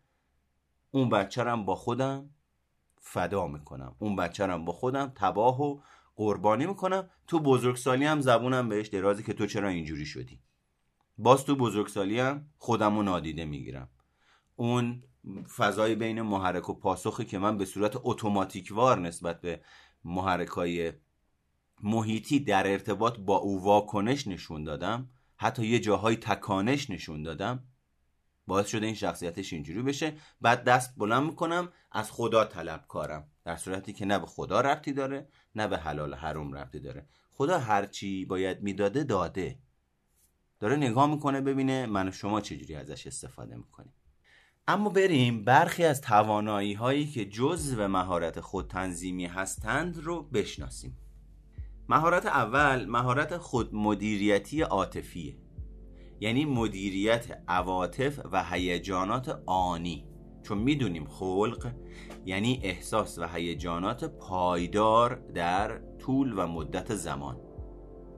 [0.91, 2.29] اون بچه با خودم
[3.01, 3.95] فدا می‌کنم.
[3.99, 5.79] اون بچه با خودم تباه و
[6.15, 7.09] قربانی می‌کنم.
[7.27, 10.39] تو بزرگسالی هم زبونم بهش درازی که تو چرا اینجوری شدی؟
[11.17, 13.89] باز تو بزرگسالی هم خودم رو نادیده می‌گیرم.
[14.55, 15.03] اون
[15.57, 19.61] فضای بین محرک و پاسخی که من به صورت اتوماتیکوار نسبت به
[20.03, 20.93] محرکای
[21.83, 27.63] محیطی در ارتباط با او واکنش نشون دادم حتی یه جاهای تکانش نشون دادم.
[28.47, 30.13] باعث شده این شخصیتش اینجوری بشه.
[30.41, 33.27] بعد دست بلند می‌کنم از خدا طلب کارم.
[33.45, 37.07] در صورتی که نه به خدا ربطی داره نه به حلال حروم ربطی داره.
[37.31, 39.59] خدا هرچی باید می‌داده داده.
[40.59, 43.93] داره نگاه می‌کنه ببینه من و شما چجوری ازش استفاده می‌کنیم.
[44.67, 50.97] اما بریم برخی از توانایی هایی که جزو مهارت خودتنظیمی هستند رو بشناسیم.
[51.91, 55.37] مهارت اول مهارت خود مدیریتی عاطفیه
[56.19, 60.07] یعنی مدیریت عواطف و هیجانات آنی.
[60.43, 61.71] چون می‌دونیم خلق
[62.25, 67.39] یعنی احساس و هیجانات پایدار در طول و مدت زمان.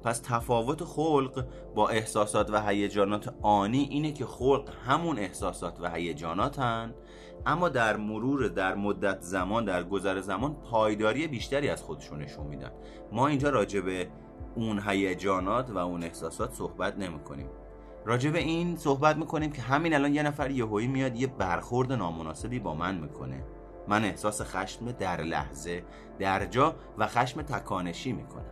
[0.04, 6.94] پس تفاوت خلق با احساسات و هیجانات آنی اینه که خلق همون احساسات و هیجاناتن
[7.46, 12.72] اما در مرور در مدت زمان در گذر زمان پایداری بیشتری از خودشون نشون میدن.
[13.12, 14.08] ما اینجا راجع به
[14.56, 17.48] اون هیجانات و اون احساسات صحبت نمی کنیم
[18.06, 22.60] راجع به این صحبت می‌کنیم که همین الان یه نفر یهویی میاد یه برخورد نامناسبی
[22.60, 23.44] با من می‌کنه.
[23.88, 25.84] من احساس خشم در لحظه
[26.20, 28.46] در جا و خشم تکانشی می‌کنم.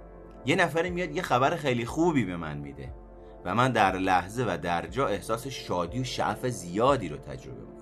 [0.45, 2.93] یه نفری میاد یه خبر خیلی خوبی به من میده
[3.45, 7.80] و من در لحظه و در جا احساس شادی و شعف زیادی رو تجربه می‌کنم.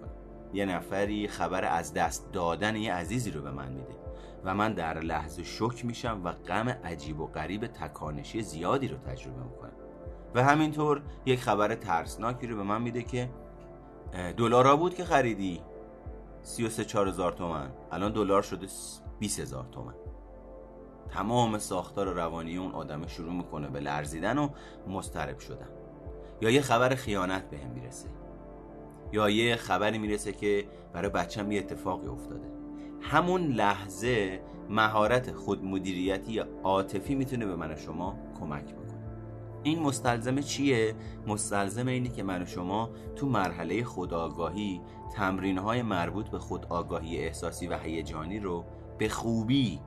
[0.54, 3.96] یه نفری خبر از دست دادن یه عزیزی رو به من میده
[4.44, 9.44] و من در لحظه شک میشم و غم عجیب و غریب تکانشی زیادی رو تجربه
[9.44, 9.72] می‌کنم.
[10.36, 13.30] و همینطور یک خبر ترسناکی رو به من میده که
[14.38, 15.62] دلارا بود که خریدی؟
[16.42, 17.72] 33 4000 تومن.
[17.92, 18.68] الان دلار شده
[19.20, 19.94] 20000 تومن.
[21.10, 24.50] تمام ساختار روانی اون آدم شروع می‌کنه به لرزیدن و
[24.88, 25.70] مسترب شدن.
[26.42, 28.10] یا یه خبر خیانت به می‌رسه.
[29.12, 32.52] یا یه خبری می‌رسه که برای بچم یه اتفاقی افتاده
[33.02, 38.90] همون لحظه مهارت خودمدیریتی عاطفی می‌تونه به من و شما کمک بکنه
[39.64, 40.96] این مستلزم چیه؟
[41.28, 44.82] مستلزم اینه که من و شما تو مرحله خودآگاهی
[45.16, 48.66] تمرین های مربوط به خودآگاهی احساسی و هیجانی رو
[48.98, 49.80] به خوبی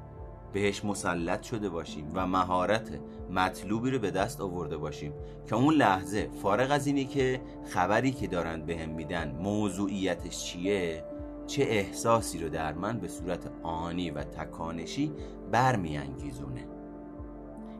[0.52, 2.90] بهش مسلط شده باشیم و مهارت
[3.30, 5.12] مطلوبی رو به دست آورده باشیم
[5.46, 11.04] که اون لحظه فارغ از اینی که خبری که دارن بهم به میدن موضوعیتش چیه
[11.46, 15.12] چه احساسی رو در من به صورت آنی و تکانشی
[15.52, 16.66] برمیانگیزونه.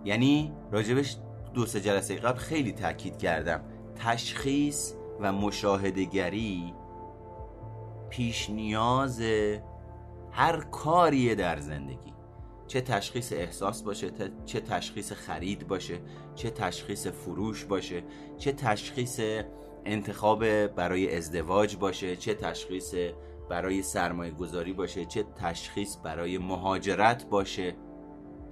[0.05, 1.17] یعنی راجبش
[1.55, 3.61] دو سه جلسه قبل خیلی تاکید کردم.
[3.97, 6.75] تشخیص و مشاهدگری
[8.11, 9.23] پیش نیاز
[10.31, 12.12] هر کاریه در زندگی.
[12.73, 14.11] چه تشخیص احساس باشه
[14.47, 16.01] چه تشخیص خرید باشه
[16.35, 18.03] چه تشخیص فروش باشه
[18.39, 19.21] چه تشخیص
[19.85, 22.95] انتخاب برای ازدواج باشه چه تشخیص
[23.49, 27.75] برای سرمایه گذاری باشه چه تشخیص برای مهاجرت باشه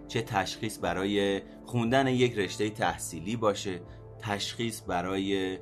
[0.09, 3.81] چه تشخیص برای خوندن یک رشته تحصیلی باشه
[4.19, 5.59] تشخیص برای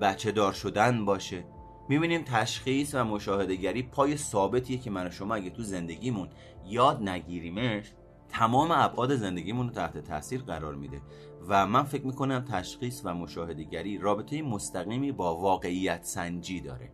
[0.00, 1.44] بچه دار شدن باشه.
[1.88, 6.28] می‌بینیم تشخیص و مشاهدهگری پای ثابتیه که من و شما اگه تو زندگیمون
[6.66, 7.92] یاد نگیریمش
[8.28, 11.00] تمام ابعاد زندگیمون رو تحت تاثیر قرار میده
[11.48, 16.92] و من فکر می‌کنم تشخیص و مشاهدهگری رابطه مستقیمی با واقعیت سنجی داره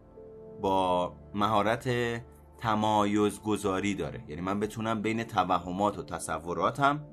[0.61, 1.89] با مهارت
[2.59, 4.25] تمایز گذاری داره.
[4.29, 7.05] یعنی من بتونم بین توهمات و تصوراتم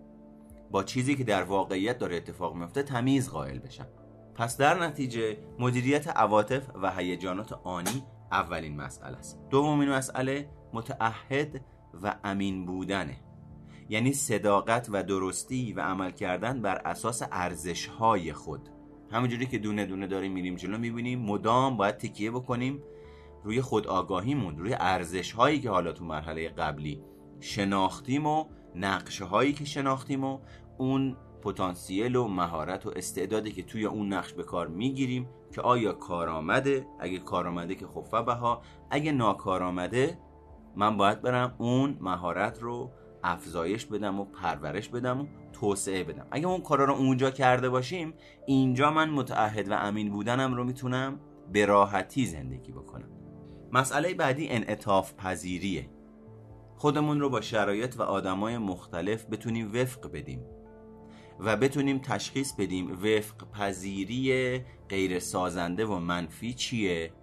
[0.71, 3.87] با چیزی که در واقعیت داره اتفاق میفته تمیز قائل بشم.
[4.35, 9.39] پس در نتیجه مدیریت عواطف و هیجانات آنی اولین مسئله است.
[9.49, 11.61] دومین مسئله متعهد
[12.03, 13.17] و امین بودنه.
[13.89, 18.69] یعنی صداقت و درستی و عمل کردن بر اساس ارزش های خود.
[19.11, 22.83] همونجوری که دونه دونه داریم میریم جلو می‌بینیم مدام باید تکیه بکنیم
[23.43, 27.03] روی خود آگاهیمون روی ارزش هایی که حالا تو مرحله قبلی
[27.39, 30.39] شناختیم و نقشه هایی که شناختیم و
[30.77, 35.93] اون پتانسیل و مهارت و استعدادی که توی اون نقش به کار می‌گیریم که آیا
[35.93, 40.17] کارآمده؟ اگه کارآمده که خفه بها اگه ناکارآمده
[40.75, 42.91] من باید برم اون مهارت رو
[43.23, 46.27] افزایش بدم و پرورش بدم و توسعه بدم.
[46.31, 48.13] اگه اون کارا رو اونجا کرده باشیم
[48.45, 51.19] اینجا من متعهد و امین بودنم رو می‌تونم
[51.51, 53.09] به راحتی زندگی بکنم.
[53.71, 55.89] مسئله بعدی انعطاف پذیریه.
[56.75, 60.45] خودمون رو با شرایط و آدمای مختلف بتونیم وفق بدیم
[61.39, 64.59] و بتونیم تشخیص بدیم وفق پذیری
[64.89, 67.13] غیر سازنده و منفی چیه.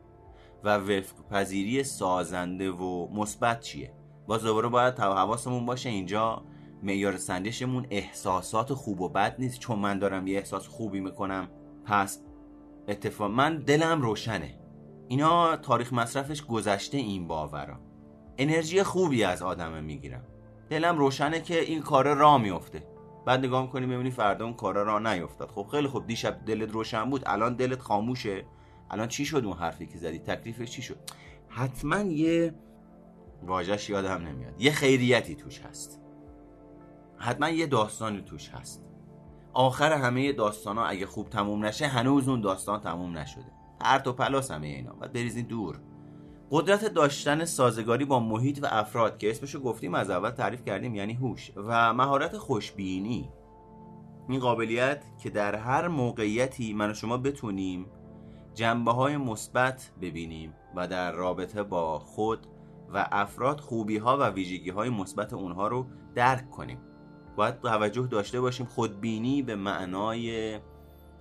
[0.64, 3.92] و وفق پذیری سازنده و مثبت چیه؟
[4.26, 6.44] باز دوباره باید حواسمون باشه اینجا
[6.82, 9.58] معیار سنجشمون احساسات خوب و بد نیست.
[9.58, 11.48] چون من دارم یه احساس خوبی می‌کنم.
[11.84, 12.22] پس
[12.88, 14.58] اتفاق من دلم روشنه.
[15.08, 17.80] اینا تاریخ مصرفش گذشته این باورا.
[18.38, 20.24] انرژی خوبی از آدم می‌گیرم.
[20.70, 22.86] دلم روشنه که این کار را میفته
[23.26, 25.50] بعد نگاه می‌کنی ببینی فردا اون کارا را نیفتاد.
[25.50, 26.06] خب خیلی خوب.
[26.06, 27.22] دیشب دلت روشن بود.
[27.26, 28.44] الان دلت خاموشه.
[28.90, 30.96] الان چی شد اون حرفی که زدی؟ تکلیفش چی شد؟
[31.48, 32.54] حتما یه
[33.42, 34.60] واژش یادم نمیاد.
[34.60, 36.00] یه خیریتی توش هست.
[37.16, 38.84] حتما یه داستانی توش هست.
[39.52, 43.52] آخر همه داستان ها اگه خوب تموم نشه هنوز اون داستان تموم نشده.
[43.80, 44.92] پرت و پلاس همه اینا.
[44.92, 45.80] باید بریزین دور.
[46.50, 51.14] قدرت داشتن سازگاری با محیط و افراد که اسمشو گفتیم از اول تعریف کردیم یعنی
[51.14, 53.30] هوش و مهارت خوشبینی.
[54.28, 57.86] این قابلیت که در هر موقعیتی من و شما بتونیم
[58.54, 62.46] جنبه های مثبت ببینیم و در رابطه با خود
[62.94, 66.78] و افراد خوبی ها و ویژگی های مثبت اونها رو درک کنیم.
[67.36, 70.58] باید توجه داشته باشیم خودبینی به معنای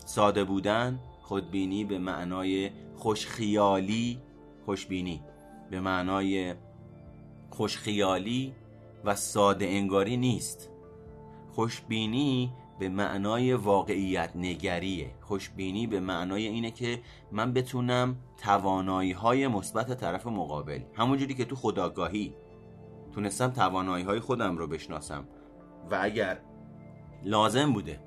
[0.05, 4.21] ساده بودن خودبینی به معنای خوشخیالی
[4.65, 5.21] خوشبینی
[5.71, 6.55] به معنای
[7.49, 8.53] خوشخیالی
[9.05, 10.69] و ساده انگاری نیست.
[11.55, 19.99] خوشبینی به معنای واقعیت نگریه خوشبینی به معنای اینه که من بتونم توانایی های مثبت
[19.99, 22.35] طرف مقابل همونجوری که تو خداگاهی
[23.11, 25.27] تونستم توانایی های خودم رو بشناسم.
[25.91, 26.39] و اگر
[27.23, 27.99] لازم بوده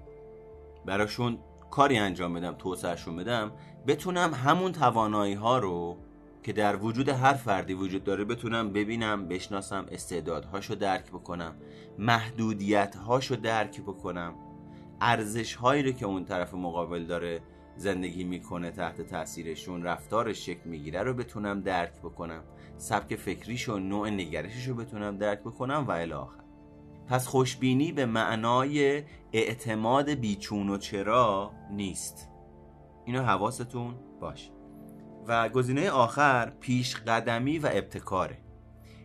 [0.86, 1.38] براشون
[1.70, 3.52] کاری انجام بدم توسعهشون بدم
[3.86, 5.96] بتونم همون توانایی ها رو
[6.42, 11.54] که در وجود هر فردی وجود داره بتونم ببینم بشناسم استعدادهاشو درک بکنم
[11.98, 14.34] محدودیت هاشو درک بکنم.
[15.04, 17.40] ارزش هایی رو که اون طرف مقابل داره
[17.76, 22.42] زندگی می‌کنه تحت تاثیرشون رفتارش شکل می‌گیره رو بتونم درک بکنم.
[22.76, 26.14] سبک فکریش و نوع نگرشش رو بتونم درک بکنم و الی
[27.08, 32.28] پس خوشبینی به معنای اعتماد بیچون و چرا نیست.
[33.04, 34.50] اینو حواستون باشه
[35.26, 38.38] و گزینه آخر پیش قدمی و ابتکاره.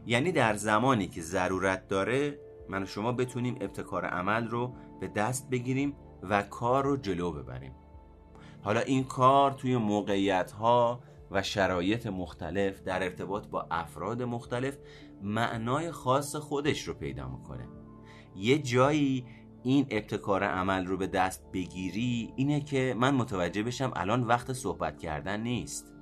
[0.05, 5.49] یعنی در زمانی که ضرورت داره من و شما بتونیم ابتکار عمل رو به دست
[5.49, 7.75] بگیریم و کار رو جلو ببریم.
[8.63, 10.99] حالا این کار توی موقعیت ها
[11.31, 14.77] و شرایط مختلف در ارتباط با افراد مختلف
[15.21, 17.67] معنای خاص خودش رو پیدا می‌کنه.
[18.35, 19.25] یه جایی
[19.63, 24.99] این ابتکار عمل رو به دست بگیری اینه که من متوجه بشم الان وقت صحبت
[24.99, 25.93] کردن نیست.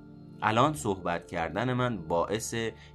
[0.42, 2.54] الان صحبت کردن من باعث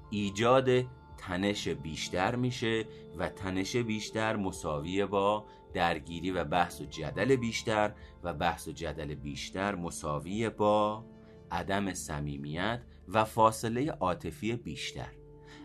[0.09, 0.69] ایجاد
[1.17, 2.85] تنش بیشتر میشه
[3.17, 9.15] و تنش بیشتر مساویه با درگیری و بحث و جدل بیشتر و بحث و جدل
[9.15, 11.05] بیشتر مساویه با
[11.51, 15.09] عدم صمیمیت و فاصله عاطفی بیشتر.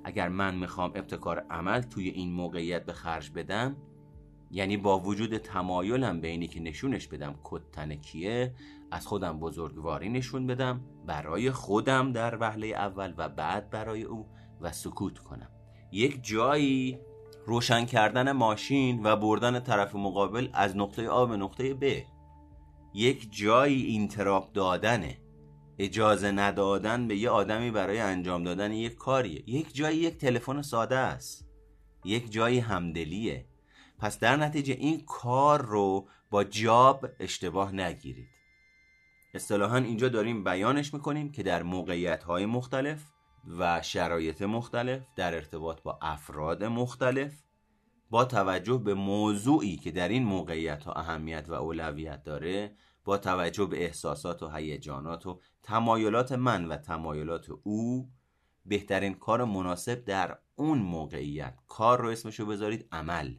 [0.05, 3.77] اگر من می‌خوام ابتکار عمل توی این موقعیت به خرج بدم
[4.51, 8.55] یعنی با وجود تمایلم به اینی که نشونش بدم کد کیه
[8.91, 14.27] از خودم بزرگواری نشون بدم برای خودم در وهله اول و بعد برای او
[14.61, 15.51] و سکوت کنم.
[15.93, 16.99] یک جایی
[17.47, 22.03] روشن کردن ماشین و بردن طرف مقابل از نقطه آ به نقطه ب.
[22.95, 25.19] یک جایی اینتراب دادنه.
[25.79, 29.51] اجازه ندادن به یه آدمی برای انجام دادن یک کاریه.
[29.51, 31.49] یک جایی یک تلفن ساده است.
[32.05, 33.45] یک جایی همدلیه.
[33.99, 38.29] پس در نتیجه این کار رو با جاب اشتباه نگیرید.
[39.35, 43.05] اصطلاحا اینجا داریم بیانش می‌کنیم که در موقعیت های مختلف
[43.59, 47.43] و شرایط مختلف در ارتباط با افراد مختلف
[48.11, 53.67] با توجه به موضوعی که در این موقعیت ها اهمیت و اولویت داره با توجه
[53.67, 58.11] به احساسات و هیجانات و تمایلات من و تمایلات او
[58.67, 61.59] بهترین کار مناسب در اون موقعیت.
[61.69, 63.35] کار رو اسمشو بذارید عمل.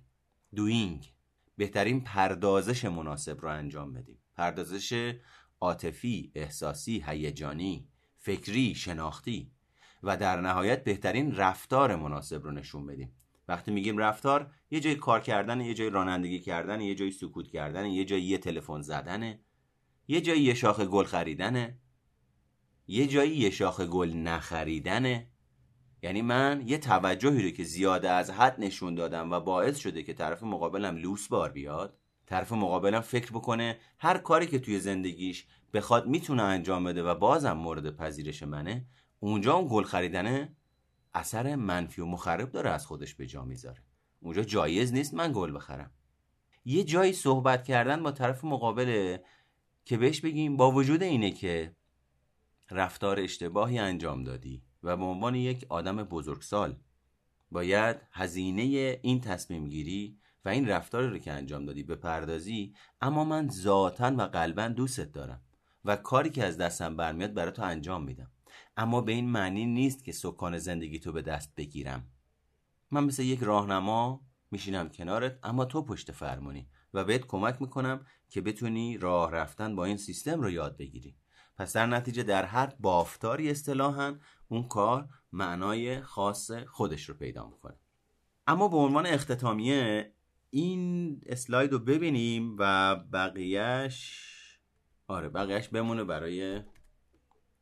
[0.56, 1.14] دوینگ.
[1.58, 4.20] بهترین پردازش مناسب رو انجام بدیم.
[4.36, 5.14] پردازش
[5.62, 9.52] عاطفی، احساسی، هیجانی، فکری، شناختی.
[10.04, 13.12] و در نهایت بهترین رفتار مناسب رو نشون بدیم.
[13.48, 17.86] وقتی میگیم رفتار یه جای کار کردن یه جای رانندگی کردن یه جای سکوت کردن
[17.86, 19.40] یه جای یه تلفن زدنه
[20.08, 21.78] یه جایی یه شاخه گل خریدنه
[22.88, 25.28] یه جایی یه شاخه گل نخریدنه
[26.04, 30.14] یعنی من یه توجهی رو که زیاده از حد نشون دادم و باعث شده که
[30.14, 36.08] طرف مقابلم لوس بار بیاد طرف مقابلم فکر بکنه هر کاری که توی زندگیش بخواد
[36.08, 38.86] می‌تونه انجام بده و بازم مورد پذیرش منه
[39.20, 40.56] اونجا اون گل خریدنه
[41.14, 43.84] اثر منفی و مخرب داره از خودش به جا می‌ذاره.
[44.20, 45.92] اونجا جایز نیست من گل بخرم.
[46.66, 49.24] یه جایی صحبت کردن با طرف مقابله
[49.86, 51.76] که بهش بگیم با وجود اینه که
[52.72, 56.76] رفتار اشتباهی انجام دادی و به عنوان یک آدم بزرگسال
[57.52, 63.50] باید هزینه این تصمیم گیری و این رفتار رو که انجام دادی بپردازی اما من
[63.50, 65.42] ذاتا و قلبا دوستت دارم
[65.86, 68.32] و کاری که از دستم برمیاد برای تو انجام میدم.
[68.78, 72.08] اما به این معنی نیست که سکان زندگی تو به دست بگیرم.
[72.92, 74.22] من مثل یک راهنما
[74.52, 79.86] میشینم کنارت اما تو پشت فرمونی و بهت کمک می‌کنم که بتونی راه رفتن با
[79.86, 81.16] این سیستم رو یاد بگیری.
[81.58, 84.16] پس در نتیجه در هر بافتاری اصطلاحا
[84.48, 87.76] اون کار معنای خاص خودش رو پیدا می‌کنه.
[88.48, 90.14] اما به عنوان اختتامیه
[90.50, 94.24] این اسلاید رو ببینیم و بقیهش
[95.08, 96.62] آره بقیهش بمونه برای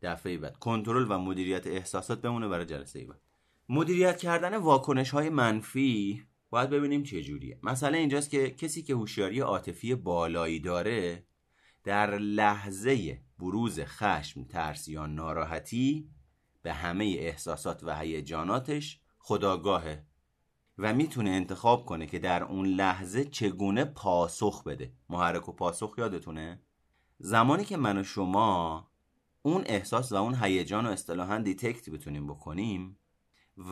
[0.02, 0.58] دفعه بعد.
[0.58, 3.22] کنترل و مدیریت احساسات بمونه برای جلسه بعد.
[3.70, 7.60] مدیریت کردن واکنش های منفی باید ببینیم چه جوریه.
[7.64, 11.26] مسئله اینجاست که کسی که هوشیاری عاطفی بالایی داره
[11.84, 16.10] در لحظه بروز خشم ترس یا ناراحتی
[16.62, 20.06] به همه احساسات و هیجاناتش خداگاهه
[20.78, 24.94] و می‌تونه انتخاب کنه که در اون لحظه چگونه پاسخ بده.
[25.10, 26.62] محرک و پاسخ یادتونه؟
[27.20, 28.88] زمانی که من و شما
[29.46, 33.00] اون احساس و اون هیجان و اصطلاحا دیتکت بتونیم بکنیم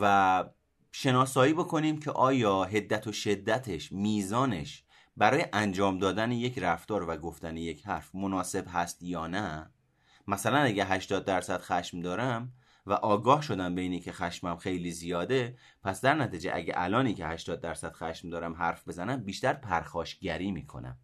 [0.00, 0.44] و
[0.92, 4.84] شناسایی بکنیم که آیا هدت و شدتش میزانش
[5.16, 9.70] برای انجام دادن یک رفتار و گفتن یک حرف مناسب هست یا نه؟
[10.28, 12.52] مثلا اگه 80 درصد خشم دارم
[12.86, 17.26] و آگاه شدم به اینی که خشمم خیلی زیاده پس در نتیجه اگه الانی که
[17.26, 20.98] 80 درصد خشم دارم حرف بزنم بیشتر پرخاشگری می‌کنم.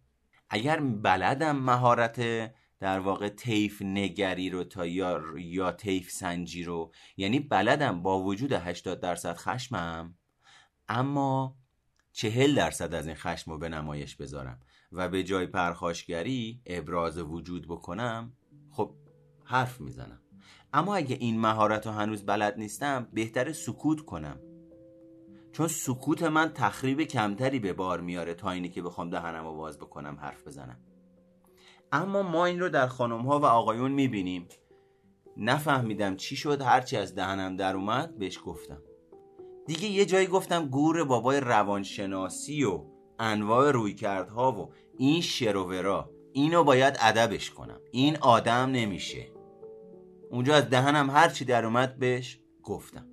[0.49, 2.51] اگر بلدم مهارت
[2.81, 8.51] در واقع تیف نگری رو تا یا, یا تیف سنجی رو یعنی بلدم با وجود
[8.51, 10.15] 80 درصد خشمم
[10.89, 11.55] اما
[12.11, 14.59] چهل درصد از این خشم رو به نمایش بذارم
[14.91, 18.33] و به جای پرخاشگری ابراز وجود بکنم
[18.71, 18.95] خب
[19.43, 20.19] حرف می‌زنم.
[20.73, 24.39] اما اگه این مهارت رو هنوز بلد نیستم بهتر سکوت کنم.
[25.51, 29.77] چون سکوت من تخریب کمتری به بار میاره تا اینی که بخوام دهنم رو باز
[29.77, 30.79] بکنم حرف بزنم.
[31.91, 34.47] اما ما این رو در خانم ها و آقایون می‌بینیم.
[35.37, 38.81] نفهمیدم چی شد هرچی از دهنم در اومد بهش گفتم.
[39.67, 42.83] دیگه یه جایی گفتم گور بابای روانشناسی و
[43.19, 47.79] انواع رویکردها و این شروورا اینو باید ادبش کنم.
[47.91, 49.31] این آدم نمیشه.
[50.31, 53.05] اونجا از دهنم هرچی در اومد بهش گفتم.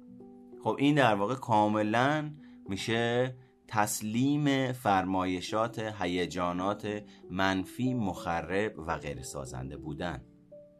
[0.64, 2.30] خب این در واقع کاملا
[2.68, 3.36] میشه
[3.68, 10.24] تسلیم فرمایشات هیجانات منفی مخرب و غیر سازنده بودن.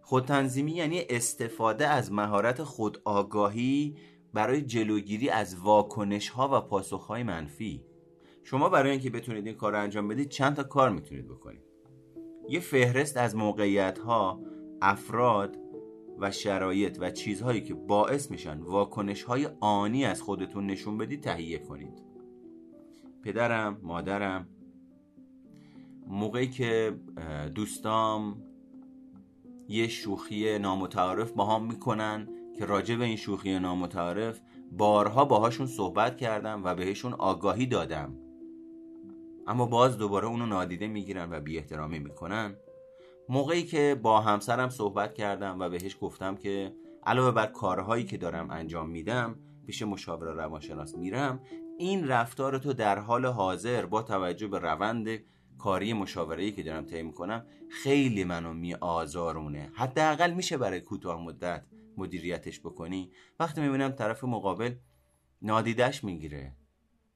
[0.03, 3.97] خودتنظیمی یعنی استفاده از مهارت خودآگاهی
[4.34, 7.84] برای جلوگیری از واکنش ها و پاسخ های منفی.
[8.45, 11.62] شما برای اینکه بتونید این کار رو انجام بدید چند تا کار می‌تونید بکنید.
[12.49, 14.41] یه فهرست از موقعیت ها
[14.82, 15.57] افراد
[16.18, 21.59] و شرایط و چیزهایی که باعث میشن واکنش های آنی از خودتون نشون بدید تهیه
[21.59, 22.07] کنید.
[23.22, 24.48] پدرم مادرم
[26.06, 27.00] موقعی که
[27.54, 28.42] دوستام
[29.68, 34.40] یه شوخی نامتعارف با هم می‌کنن که راجع به این شوخی نامتعارف
[34.72, 38.14] بارها باهاشون صحبت کردم و بهشون آگاهی دادم.
[39.46, 42.54] اما باز دوباره اونو نادیده می‌گیرن و بی احترامی می‌کنن.
[43.28, 46.74] موقعی که با همسرم صحبت کردم و بهش گفتم که
[47.06, 51.40] علاوه بر کارهایی که دارم انجام میدم پیش مشاور روانشناس میرم
[51.79, 55.09] این رفتار تو در حال حاضر با توجه به روند
[55.59, 61.64] کاری مشاوره‌ای که دارم طی می‌کنم خیلی منو می آزارونه حداقل میشه برای کوتاه مدت
[61.97, 63.11] مدیریتش بکنی.
[63.41, 64.74] وقتی می‌بینم طرف مقابل
[65.43, 66.57] نادیدش می‌گیره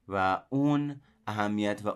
[0.07, 1.89] و اون اهمیت و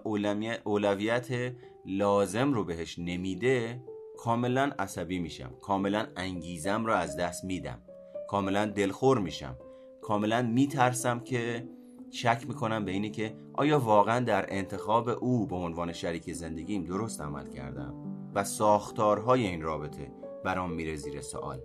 [0.63, 1.55] اولویت
[1.86, 3.84] لازم رو بهش نمیده
[4.18, 5.55] کاملا عصبی میشم.
[5.61, 7.82] کاملا انگیزم رو از دست میدم.
[8.28, 9.57] کاملا دلخور میشم.
[10.01, 11.70] کاملا میترسم که
[12.11, 17.21] شک می‌کنم به اینی که آیا واقعا در انتخاب او به عنوان شریک زندگیم درست
[17.21, 17.93] عمل کردم
[18.35, 20.11] و ساختارهای این رابطه
[20.45, 21.61] برام میره زیر سوال.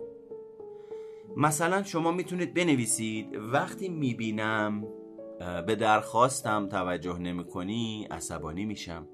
[1.36, 4.86] مثلا شما می‌تونید بنویسید وقتی می‌بینم
[5.66, 9.08] به درخواستم توجه نمی کنی عصبانی میشم.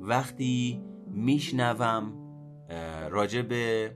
[0.00, 2.12] وقتی میشنوم
[3.10, 3.94] راجع به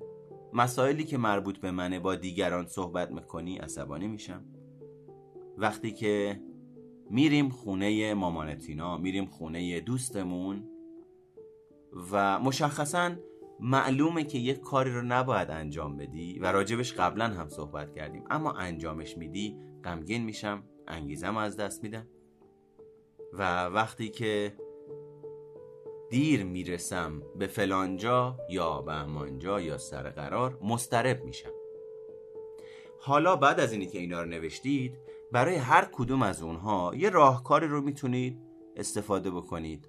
[0.52, 4.44] مسائلی که مربوط به منه با دیگران صحبت می‌کنی عصبانی میشم.
[5.58, 6.40] وقتی که
[7.10, 10.64] میریم خونه مامانتینا میریم خونه دوستمون
[12.12, 13.16] و مشخصا
[13.60, 18.24] معلومه که یک کاری رو نباید انجام بدی و راجبش قبلا هم صحبت کردیم.
[18.30, 22.06] اما انجامش میدی غمگین میشم انگیزم از دست میدم.
[23.32, 24.54] و وقتی که
[26.10, 31.50] دیر می‌رسم به فلانجا یا به همانجا یا سر قرار مسترب میشم.
[33.00, 37.66] حالا بعد از اینی که اینا رو نوشتید برای هر کدوم از اونها یه راهکاری
[37.66, 38.38] رو می‌تونید
[38.76, 39.88] استفاده بکنید.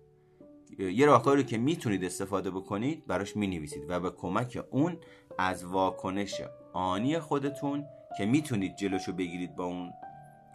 [0.79, 4.97] یه راهکاری که می‌تونید استفاده بکنید براش می‌نویسید و به کمک اون
[5.37, 6.41] از واکنش
[6.73, 7.85] آنی خودتون
[8.17, 9.91] که می‌تونید جلوشو بگیرید با اون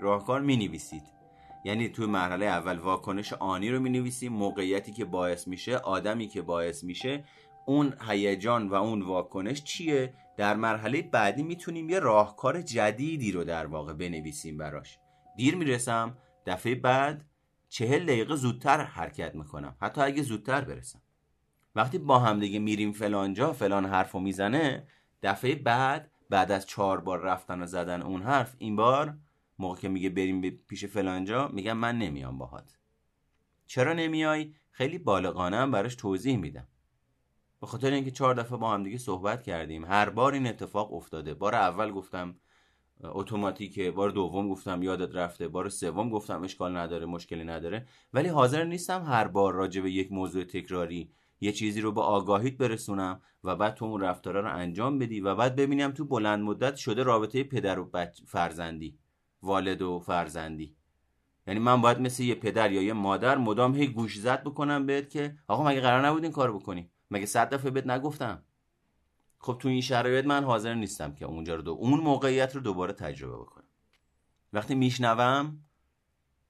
[0.01, 1.03] راهکار می‌نویسید.
[1.65, 6.85] یعنی توی مرحله اول واکنش آنی رو می‌نویسیم موقعیتی که باعث میشه آدمی که باعث
[6.85, 7.25] میشه
[7.67, 13.67] اون هیجان و اون واکنش چیه؟ در مرحله بعدی می‌تونیم یه راهکار جدیدی رو در
[13.67, 14.99] واقع بنویسیم براش.
[15.37, 17.25] دیر می‌رسم دفعه بعد
[17.69, 19.77] چهل دقیقه زودتر حرکت می‌کنم.
[19.81, 21.03] حتی اگه زودتر برسم.
[21.75, 24.87] وقتی با هم دیگه میریم فلانجا فلان حرف می‌زنه
[25.23, 29.19] دفعه بعد بعد از چهار بار رفتن و زدن اون حرف این بار
[29.59, 32.79] موقع که میگه بریم پیش فلانجا میگم من نمیام باهات.
[33.67, 36.69] چرا نمیای؟ خیلی بالغانه هم براش توضیح میدم.
[37.65, 39.85] به خاطر اینکه چهار دفعه با هم دیگه صحبت کردیم.
[39.85, 41.35] هر بار این اتفاق افتاده.
[41.35, 42.35] بار اول گفتم
[43.05, 43.91] اتوماتیکه.
[43.91, 45.49] بار دوم گفتم یادت رفته.
[45.49, 47.87] بار سوم گفتم اشکال نداره مشکلی نداره.
[48.13, 52.57] ولی حاضر نیستم هر بار راجع به یک موضوع تکراری یه چیزی رو به آگاهیت
[52.57, 56.77] برسونم و بعد تو اون رفتارا رو انجام بدی و بعد ببینم تو بلند مدت
[56.77, 57.91] شده رابطه پدر و
[58.27, 58.99] فرزندی
[59.43, 60.77] والد و فرزندی.
[61.47, 65.11] یعنی من باید مثل یه پدر یا یه مادر مدام هی گوش زد بکنم بهت
[65.11, 68.43] که آقا مگه قرار نبود این کار بکنی؟ مگه صد دفعه بهت نگفتم؟
[69.39, 72.93] خب تو این شرایط من حاضر نیستم که اونجا رو دو اون موقعیت رو دوباره
[72.93, 73.65] تجربه بکنم.
[74.53, 75.65] وقتی میشنوم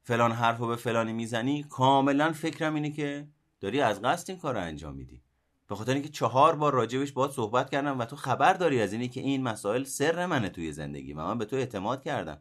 [0.03, 3.29] فلان حرف رو به فلانی می‌زنی کاملا فکرم اینه که
[3.61, 5.23] داری از قصد این کار رو انجام میدی.
[5.69, 9.09] به خاطر اینکه چهار بار راجبش باید صحبت کردم و تو خبر داری از اینی
[9.09, 12.39] که این مسائل سر منه توی زندگی و من به تو اعتماد کردم.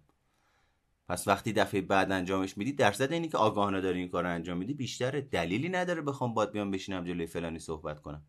[1.07, 4.73] پس وقتی دفعه بعد انجامش میدی درصد اینی که آگاهانه داری این کار انجام میدی
[4.73, 8.25] بیشتره دلیلی نداره بخوام باد بیام بشینم جلوی فلانی صحبت کنم.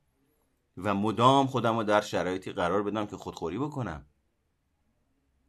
[0.76, 4.06] و مدام خودم رو در شرایطی قرار بدم که خودخوری بکنم.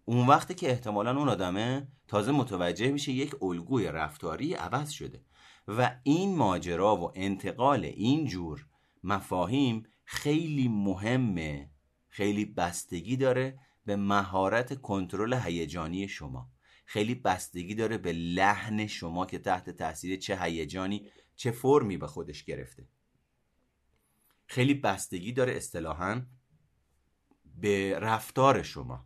[0.06, 5.22] اون وقتی که احتمالا اون آدمه تازه متوجه میشه یک الگوی رفتاری عوض شده.
[5.68, 8.66] و این ماجرا و انتقال این جور
[9.04, 11.70] مفاهیم خیلی مهمه
[12.08, 16.50] خیلی بستگی داره به مهارت کنترل هیجانی شما.
[16.86, 22.44] خیلی بستگی داره به لحن شما که تحت تاثیر چه هیجانی چه فرمی به خودش
[22.44, 22.88] گرفته.
[24.48, 26.22] خیلی بستگی داره اصطلاحا
[27.62, 29.06] به رفتار شما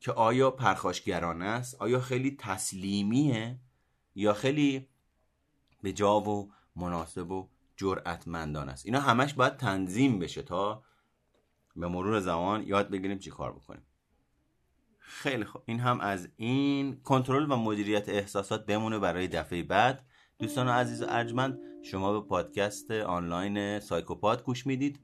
[0.00, 3.60] که آیا پرخاشگرانه است آیا خیلی تسلیمیه
[4.14, 4.88] یا خیلی
[5.82, 8.86] به جا و مناسب و جرأتمندان است.
[8.86, 10.84] اینا همش باید تنظیم بشه تا
[11.76, 13.82] به مرور زمان یاد بگیریم چی کار بکنیم.
[15.10, 15.62] خیلی خوب.
[15.66, 20.04] این هم از این کنترل و مدیریت احساسات بمونه برای دفعه بعد.
[20.38, 25.00] دوستان عزیز و ارجمند شما به پادکست آنلاین سایکوپات گوش می‌دید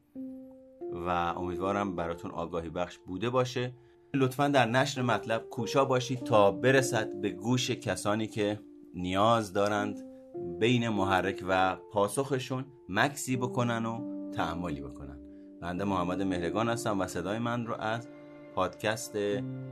[1.06, 3.74] و امیدوارم براتون آگاهی بخش بوده باشه.
[4.14, 8.60] لطفا در نشر مطلب کوشا باشید تا برسد به گوش کسانی که
[8.94, 10.04] نیاز دارند
[10.58, 15.18] بین محرک و پاسخشون مکسی بکنن و تعمالی بکنن.
[15.62, 18.08] بنده محمد مهرگان هستم و صدای من رو از
[18.56, 19.18] پادکست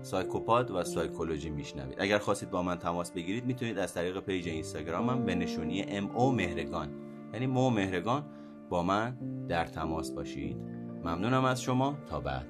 [0.03, 2.01] سایکوپاد و سایکولوژی میشنوید.
[2.01, 6.33] اگر خواستید با من تماس بگیرید می‌تونید از طریق پیج اینستاگرامم به نشونی M O
[6.33, 6.89] مهرگان
[7.33, 8.25] یعنی مو مهرگان
[8.71, 9.17] با من
[9.49, 10.57] در تماس باشید.
[11.05, 11.99] ممنونم از شما.
[12.07, 12.47] تا بعد.